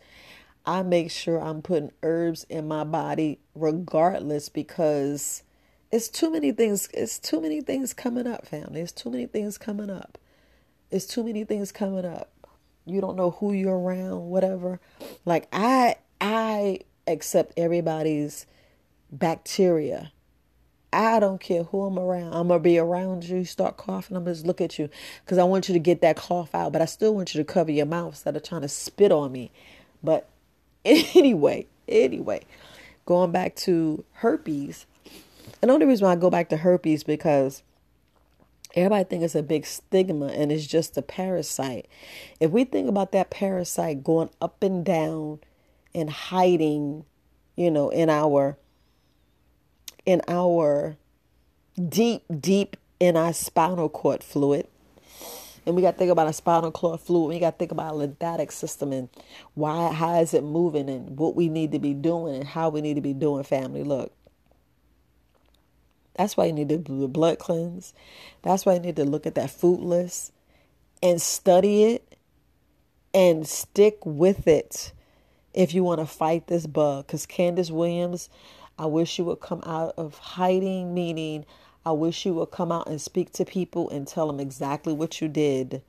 I 0.66 0.84
make 0.84 1.12
sure 1.12 1.42
I'm 1.42 1.62
putting 1.62 1.92
herbs 2.04 2.46
in 2.50 2.68
my 2.68 2.84
body 2.84 3.40
regardless 3.56 4.50
because 4.50 5.44
it's 5.92 6.10
too 6.10 6.32
many 6.32 6.52
things. 6.52 6.90
It's 6.94 7.20
too 7.20 7.42
many 7.42 7.62
things 7.62 7.94
coming 7.94 8.28
up, 8.28 8.48
family. 8.48 8.82
It's 8.82 8.92
too 8.92 9.10
many 9.10 9.26
things 9.26 9.58
coming 9.58 9.90
up. 9.90 10.18
It's 10.92 11.06
too 11.06 11.24
many 11.24 11.44
things 11.44 11.72
coming 11.72 12.06
up. 12.06 12.32
You 12.86 13.02
don't 13.02 13.18
know 13.18 13.32
who 13.32 13.54
you're 13.54 13.78
around, 13.78 14.30
whatever. 14.30 14.80
Like 15.26 15.48
I 15.52 15.96
I 16.22 16.80
accept 17.08 17.54
everybody's 17.58 18.46
bacteria 19.12 20.12
I 20.94 21.20
don't 21.20 21.40
care 21.40 21.64
who 21.64 21.84
I'm 21.84 22.00
around. 22.00 22.34
I'm 22.34 22.48
gonna 22.48 22.60
be 22.60 22.80
around 22.80 23.26
you. 23.26 23.44
Start 23.44 23.78
coughing. 23.78 24.16
I'm 24.16 24.24
gonna 24.24 24.34
just 24.34 24.48
look 24.48 24.62
at 24.62 24.80
you 24.80 24.90
because 25.24 25.38
I 25.38 25.44
want 25.44 25.68
you 25.68 25.74
to 25.74 25.80
get 25.80 26.02
that 26.02 26.16
cough 26.16 26.56
out. 26.56 26.72
But 26.72 26.82
I 26.82 26.86
still 26.86 27.14
want 27.14 27.34
you 27.34 27.40
to 27.40 27.46
cover 27.46 27.72
your 27.72 27.86
mouth 27.86 28.14
instead 28.14 28.36
of 28.36 28.44
trying 28.44 28.62
to 28.62 28.70
spit 28.70 29.12
on 29.12 29.32
me. 29.32 29.52
But 30.02 30.30
anyway, 30.86 31.68
anyway, 31.88 32.46
going 33.06 33.32
back 33.32 33.56
to 33.58 34.06
herpes. 34.14 34.86
And 35.62 35.70
the 35.70 35.74
only 35.74 35.86
reason 35.86 36.06
why 36.06 36.14
I 36.14 36.16
go 36.16 36.30
back 36.30 36.50
to 36.50 36.58
herpes 36.58 37.04
because 37.04 37.64
everybody 38.76 39.04
think 39.04 39.24
it's 39.24 39.36
a 39.36 39.44
big 39.44 39.66
stigma 39.66 40.28
and 40.28 40.52
it's 40.52 40.68
just 40.68 40.98
a 40.98 41.02
parasite. 41.02 41.88
If 42.40 42.52
we 42.52 42.64
think 42.64 42.90
about 42.90 43.12
that 43.14 43.30
parasite 43.30 44.04
going 44.04 44.30
up 44.42 44.62
and 44.62 44.86
down 44.86 45.40
and 45.96 46.10
hiding, 46.10 47.06
you 47.56 47.72
know, 47.72 47.90
in 47.90 48.10
our 48.10 48.58
in 50.06 50.22
our 50.28 50.96
deep, 51.90 52.24
deep 52.40 52.78
in 53.00 53.18
our 53.18 53.34
spinal 53.34 53.90
cord 53.90 54.24
fluid. 54.24 54.68
And 55.66 55.76
we 55.76 55.82
got 55.82 55.92
to 55.92 55.98
think 55.98 56.12
about 56.12 56.28
our 56.28 56.34
spinal 56.34 56.72
cord 56.72 57.02
fluid. 57.02 57.30
We 57.30 57.40
got 57.40 57.52
to 57.52 57.58
think 57.58 57.74
about 57.74 57.88
our 57.88 57.96
lymphatic 57.96 58.54
system 58.54 58.94
and 58.94 59.10
why, 59.54 59.92
how 59.92 60.22
is 60.22 60.34
it 60.34 60.44
moving 60.44 60.90
and 60.90 61.18
what 61.18 61.36
we 61.36 61.50
need 61.50 61.74
to 61.74 61.80
be 61.80 61.94
doing 61.94 62.36
and 62.36 62.48
how 62.48 62.70
we 62.70 62.80
need 62.80 62.94
to 62.94 63.02
be 63.02 63.14
doing 63.14 63.44
family. 63.44 63.84
Look, 63.84 64.14
that's 66.18 66.36
why 66.36 66.46
you 66.46 66.54
need 66.54 66.70
to 66.70 66.78
do 66.78 67.04
a 67.04 67.08
blood 67.08 67.40
cleanse. 67.40 67.94
That's 68.42 68.66
why 68.66 68.74
you 68.74 68.80
need 68.80 68.96
to 68.96 69.06
look 69.06 69.26
at 69.26 69.36
that 69.36 69.52
food 69.52 69.80
list 69.80 70.32
and 71.02 71.22
study 71.22 71.84
it 71.84 72.18
and 73.14 73.48
stick 73.48 74.06
with 74.06 74.48
it 74.48 74.92
if 75.54 75.74
you 75.74 75.84
want 75.84 76.00
to 76.00 76.06
fight 76.06 76.48
this 76.48 76.68
bug. 76.68 77.08
Because 77.08 77.26
Candace 77.26 77.72
Williams, 77.72 78.30
I 78.80 78.86
wish 78.88 79.18
you 79.18 79.26
would 79.26 79.40
come 79.40 79.62
out 79.66 79.94
of 79.98 80.18
hiding, 80.18 80.94
meaning 80.94 81.46
I 81.86 81.92
wish 81.92 82.26
you 82.26 82.34
would 82.36 82.52
come 82.52 82.72
out 82.72 82.88
and 82.88 83.00
speak 83.00 83.32
to 83.34 83.46
people 83.46 83.90
and 83.90 84.08
tell 84.08 84.28
them 84.28 84.40
exactly 84.40 84.94
what 84.94 85.22
you 85.22 85.28
did. 85.28 85.82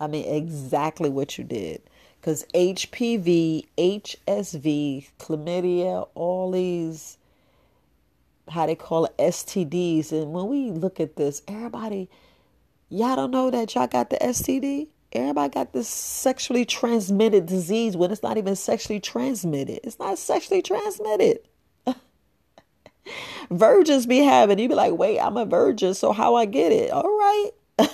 I 0.00 0.06
mean, 0.06 0.26
exactly 0.26 1.08
what 1.08 1.38
you 1.38 1.44
did. 1.44 1.82
Because 2.20 2.44
HPV, 2.54 3.66
HSV, 3.78 5.08
chlamydia, 5.18 6.08
all 6.14 6.50
these, 6.50 7.18
how 8.48 8.66
they 8.66 8.74
call 8.74 9.06
it, 9.06 9.16
STDs. 9.18 10.12
And 10.12 10.32
when 10.32 10.48
we 10.48 10.70
look 10.70 11.00
at 11.00 11.16
this, 11.16 11.42
everybody, 11.48 12.08
y'all 12.88 13.16
don't 13.16 13.30
know 13.30 13.50
that 13.50 13.74
y'all 13.74 13.86
got 13.86 14.10
the 14.10 14.16
STD? 14.16 14.88
Everybody 15.12 15.52
got 15.52 15.72
this 15.72 15.88
sexually 15.88 16.64
transmitted 16.64 17.46
disease 17.46 17.96
when 17.96 18.10
it's 18.10 18.22
not 18.22 18.36
even 18.36 18.56
sexually 18.56 19.00
transmitted. 19.00 19.80
It's 19.84 19.98
not 19.98 20.18
sexually 20.18 20.62
transmitted 20.62 21.40
virgins 23.50 24.06
be 24.06 24.18
having. 24.18 24.58
You 24.58 24.68
be 24.68 24.74
like, 24.74 24.94
wait, 24.94 25.18
I'm 25.18 25.36
a 25.36 25.46
virgin, 25.46 25.94
so 25.94 26.12
how 26.12 26.34
I 26.34 26.44
get 26.44 26.72
it? 26.72 26.90
All 26.90 27.02
right, 27.02 27.50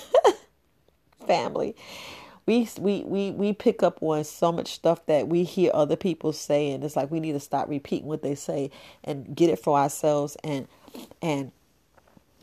family. 1.27 1.75
We, 2.45 2.67
we 2.77 3.03
we 3.05 3.31
we 3.31 3.53
pick 3.53 3.83
up 3.83 3.99
on 4.01 4.23
so 4.25 4.51
much 4.51 4.73
stuff 4.73 5.05
that 5.05 5.29
we 5.29 5.43
hear 5.43 5.71
other 5.73 5.95
people 5.95 6.33
say, 6.33 6.71
and 6.71 6.83
it's 6.83 6.95
like 6.95 7.09
we 7.09 7.21
need 7.21 7.31
to 7.33 7.39
stop 7.39 7.69
repeating 7.69 8.07
what 8.07 8.21
they 8.21 8.35
say 8.35 8.69
and 9.03 9.35
get 9.35 9.49
it 9.49 9.59
for 9.59 9.79
ourselves 9.79 10.35
and 10.43 10.67
and 11.21 11.51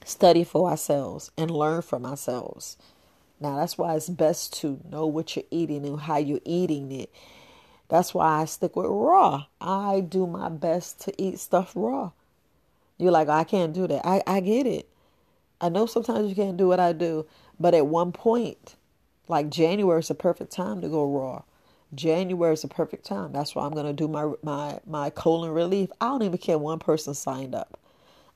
study 0.05 0.45
for 0.45 0.71
ourselves 0.71 1.31
and 1.37 1.51
learn 1.51 1.83
from 1.83 2.07
ourselves. 2.07 2.79
Now 3.41 3.57
that's 3.57 3.77
why 3.77 3.95
it's 3.95 4.09
best 4.09 4.55
to 4.61 4.81
know 4.91 5.07
what 5.07 5.37
you're 5.37 5.45
eating 5.51 5.85
and 5.87 6.01
how 6.01 6.17
you're 6.19 6.41
eating 6.45 6.93
it. 6.93 7.11
That's 7.89 8.15
why 8.15 8.43
I 8.43 8.45
stick 8.47 8.77
with 8.77 8.87
raw. 8.87 9.47
I 9.61 10.01
do 10.01 10.27
my 10.27 10.49
best 10.49 11.01
to 11.03 11.23
eat 11.23 11.39
stuff 11.41 11.73
raw. 11.75 12.13
You're 12.99 13.13
like, 13.13 13.29
oh, 13.29 13.33
I 13.33 13.45
can't 13.45 13.73
do 13.73 13.87
that. 13.89 14.07
I, 14.07 14.23
I 14.27 14.41
get 14.41 14.67
it. 14.67 14.89
I 15.61 15.69
know 15.69 15.87
sometimes 15.87 16.29
you 16.29 16.35
can't 16.37 16.57
do 16.57 16.69
what 16.69 16.81
I 16.81 16.93
do, 16.93 17.27
but 17.59 17.75
at 17.75 17.87
one 17.87 18.13
point, 18.13 18.77
like 19.29 19.51
January 19.51 20.01
is 20.01 20.11
a 20.11 20.15
perfect 20.15 20.53
time 20.53 20.81
to 20.81 20.89
go 20.89 21.05
raw. 21.07 21.43
January 21.95 22.55
is 22.55 22.65
a 22.65 22.69
perfect 22.69 23.05
time. 23.05 23.33
That's 23.33 23.55
why 23.55 23.65
I'm 23.67 23.73
gonna 23.73 23.93
do 23.93 24.09
my 24.09 24.33
my 24.43 24.81
my 24.87 25.11
colon 25.11 25.51
relief. 25.51 25.91
I 26.01 26.07
don't 26.07 26.23
even 26.23 26.39
care 26.39 26.59
one 26.59 26.79
person 26.79 27.15
signed 27.15 27.55
up. 27.55 27.79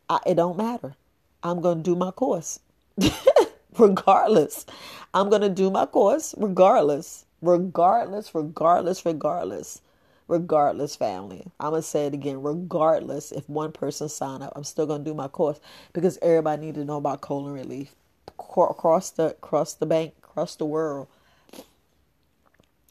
I, 0.08 0.20
it 0.26 0.34
don't 0.34 0.56
matter. 0.56 0.94
I'm 1.42 1.60
gonna 1.60 1.82
do 1.82 1.94
my 1.96 2.10
course, 2.10 2.60
regardless. 3.78 4.66
I'm 5.12 5.30
gonna 5.30 5.48
do 5.48 5.70
my 5.70 5.86
course 5.86 6.34
regardless, 6.38 7.26
regardless, 7.42 8.34
regardless, 8.34 9.04
regardless 9.04 9.80
regardless, 10.28 10.96
family. 10.96 11.46
I'm 11.60 11.70
gonna 11.70 11.82
say 11.82 12.06
it 12.06 12.14
again, 12.14 12.42
regardless 12.42 13.32
if 13.32 13.48
one 13.48 13.72
person 13.72 14.08
sign 14.08 14.42
up, 14.42 14.52
I'm 14.56 14.64
still 14.64 14.86
gonna 14.86 15.04
do 15.04 15.14
my 15.14 15.28
course 15.28 15.60
because 15.92 16.18
everybody 16.22 16.66
need 16.66 16.74
to 16.76 16.84
know 16.84 16.96
about 16.96 17.20
colon 17.20 17.52
relief 17.52 17.94
across 18.38 19.10
the 19.10 19.26
across 19.30 19.74
the 19.74 19.86
bank, 19.86 20.14
across 20.34 20.56
the 20.56 20.66
world. 20.66 21.06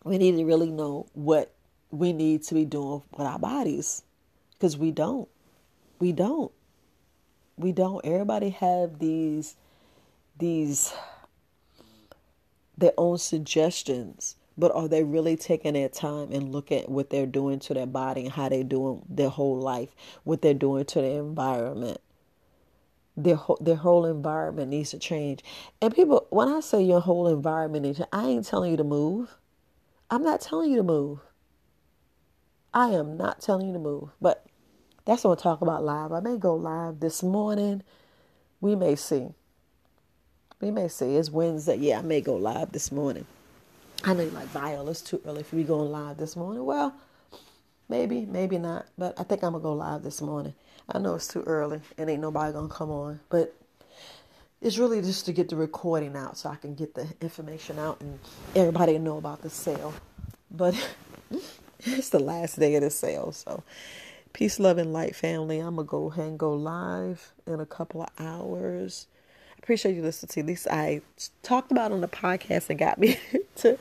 We 0.05 0.17
need 0.17 0.37
to 0.37 0.45
really 0.45 0.71
know 0.71 1.07
what 1.13 1.53
we 1.91 2.13
need 2.13 2.43
to 2.43 2.53
be 2.53 2.63
doing 2.63 3.01
with 3.11 3.27
our 3.27 3.37
bodies 3.37 4.03
because 4.53 4.77
we 4.77 4.91
don't. 4.91 5.27
We 5.99 6.13
don't. 6.13 6.51
We 7.57 7.73
don't. 7.73 8.03
Everybody 8.05 8.49
have 8.49 8.99
these 8.99 9.55
these 10.39 10.93
their 12.77 12.93
own 12.97 13.17
suggestions 13.17 14.35
but 14.57 14.73
are 14.75 14.87
they 14.87 15.03
really 15.03 15.35
taking 15.35 15.73
their 15.73 15.89
time 15.89 16.31
and 16.31 16.51
look 16.51 16.71
at 16.71 16.87
what 16.87 17.09
they're 17.09 17.25
doing 17.25 17.59
to 17.59 17.73
their 17.73 17.87
body 17.87 18.21
and 18.21 18.31
how 18.31 18.49
they're 18.49 18.63
doing 18.63 19.01
their 19.09 19.29
whole 19.29 19.59
life, 19.59 19.89
what 20.23 20.41
they're 20.43 20.53
doing 20.53 20.85
to 20.85 21.01
their 21.01 21.19
environment? 21.19 21.99
Their 23.15 23.35
whole, 23.35 23.59
their 23.61 23.75
whole 23.75 24.05
environment 24.05 24.69
needs 24.71 24.91
to 24.91 24.99
change. 24.99 25.43
And 25.81 25.93
people, 25.93 26.27
when 26.31 26.47
I 26.47 26.61
say 26.61 26.81
your 26.81 27.01
whole 27.01 27.27
environment 27.27 27.83
needs, 27.83 28.01
I 28.11 28.27
ain't 28.27 28.45
telling 28.45 28.71
you 28.71 28.77
to 28.77 28.83
move. 28.83 29.35
I'm 30.09 30.23
not 30.23 30.41
telling 30.41 30.71
you 30.71 30.77
to 30.77 30.83
move. 30.83 31.19
I 32.73 32.89
am 32.89 33.17
not 33.17 33.41
telling 33.41 33.67
you 33.67 33.73
to 33.73 33.79
move. 33.79 34.09
But 34.19 34.45
that's 35.05 35.23
what 35.23 35.31
I'm 35.31 35.37
talk 35.37 35.61
about 35.61 35.83
live. 35.83 36.11
I 36.11 36.21
may 36.21 36.37
go 36.37 36.55
live 36.55 36.99
this 36.99 37.21
morning. 37.21 37.83
We 38.61 38.75
may 38.75 38.95
see. 38.95 39.29
We 40.59 40.71
may 40.71 40.87
see. 40.87 41.15
It's 41.15 41.29
Wednesday. 41.29 41.75
Yeah, 41.75 41.99
I 41.99 42.01
may 42.01 42.21
go 42.21 42.35
live 42.35 42.71
this 42.71 42.91
morning. 42.91 43.25
I 44.03 44.13
know 44.13 44.23
you 44.23 44.31
like 44.31 44.47
Viola. 44.47 44.91
It's 44.91 45.01
too 45.01 45.21
early 45.25 45.43
for 45.43 45.55
me 45.55 45.63
going 45.63 45.91
live 45.91 46.17
this 46.17 46.35
morning. 46.35 46.65
Well, 46.65 46.95
maybe, 47.93 48.25
maybe 48.25 48.57
not. 48.57 48.87
But 48.97 49.19
I 49.19 49.23
think 49.23 49.43
I'm 49.43 49.51
gonna 49.51 49.61
go 49.61 49.73
live 49.73 50.01
this 50.01 50.19
morning. 50.19 50.55
I 50.89 50.97
know 50.97 51.13
it's 51.13 51.27
too 51.27 51.43
early 51.43 51.79
and 51.95 52.09
ain't 52.09 52.21
nobody 52.21 52.51
gonna 52.51 52.67
come 52.67 52.89
on. 52.89 53.19
But 53.29 53.55
it's 54.61 54.79
really 54.79 54.99
just 55.01 55.27
to 55.27 55.31
get 55.31 55.49
the 55.49 55.55
recording 55.55 56.15
out 56.15 56.37
so 56.37 56.49
I 56.49 56.55
can 56.55 56.73
get 56.73 56.95
the 56.95 57.07
information 57.21 57.77
out 57.77 58.01
and 58.01 58.17
everybody 58.55 58.97
know 58.97 59.17
about 59.19 59.43
the 59.43 59.49
sale. 59.51 59.93
But 60.49 60.73
it's 61.81 62.09
the 62.09 62.19
last 62.19 62.57
day 62.57 62.73
of 62.75 62.81
the 62.81 62.89
sale, 62.89 63.31
so 63.31 63.61
peace, 64.33 64.59
love, 64.59 64.79
and 64.79 64.91
light, 64.91 65.15
family. 65.15 65.59
I'm 65.59 65.75
gonna 65.75 65.87
go 65.87 66.09
ahead 66.09 66.25
and 66.25 66.39
go 66.39 66.51
live 66.53 67.31
in 67.45 67.59
a 67.59 67.65
couple 67.65 68.01
of 68.01 68.09
hours. 68.17 69.05
Appreciate 69.59 69.95
you 69.95 70.01
listening 70.01 70.29
to 70.29 70.43
this. 70.43 70.65
I 70.65 71.01
talked 71.43 71.71
about 71.71 71.91
on 71.91 72.01
the 72.01 72.07
podcast 72.07 72.71
and 72.71 72.79
got 72.79 72.97
me 72.97 73.19
to 73.57 73.77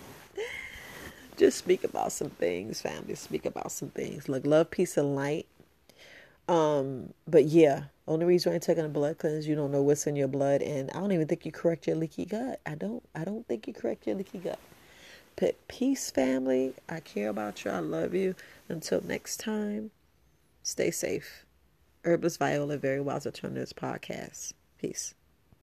just 1.37 1.59
speak 1.59 1.85
about 1.85 2.13
some 2.13 2.31
things, 2.31 2.81
family. 2.81 3.15
Speak 3.15 3.47
about 3.47 3.73
some 3.73 3.89
things. 3.91 4.29
Like 4.29 4.47
love, 4.47 4.71
peace, 4.71 4.97
and 4.97 5.15
light. 5.15 5.47
Um, 6.49 7.15
but 7.27 7.45
yeah, 7.45 7.85
only 8.09 8.27
reason 8.27 8.53
I'm 8.53 8.61
taking 8.61 8.85
a 8.85 8.89
blood 8.89 9.19
cleanse, 9.19 9.47
you 9.47 9.55
don't 9.55 9.71
know 9.71 9.83
what's 9.83 10.07
in 10.07 10.17
your 10.17 10.29
blood, 10.29 10.61
and 10.61 10.91
I 10.91 10.99
don't 11.01 11.13
even 11.13 11.29
think 11.29 11.47
you 11.47 11.53
correct 11.53 11.87
your 11.87 11.97
leaky 11.97 12.25
gut. 12.25 12.61
I 12.67 12.75
don't. 12.75 13.03
I 13.15 13.25
don't 13.25 13.47
think 13.47 13.67
you 13.67 13.73
correct 13.73 14.07
your 14.07 14.17
leaky 14.17 14.39
gut. 14.39 14.59
But 15.37 15.57
peace, 15.69 16.11
family. 16.11 16.75
I 16.89 17.01
care 17.01 17.29
about 17.29 17.65
you. 17.65 17.71
I 17.71 17.79
love 17.79 18.15
you. 18.15 18.35
Until 18.69 19.03
next 19.03 19.41
time, 19.41 19.91
stay 20.63 20.91
safe. 20.91 21.45
Herbalist 22.05 22.39
Viola, 22.39 22.77
very 22.77 23.01
wise 23.01 23.27
alternatives 23.27 23.73
podcast. 23.73 24.53
Peace. 24.79 25.15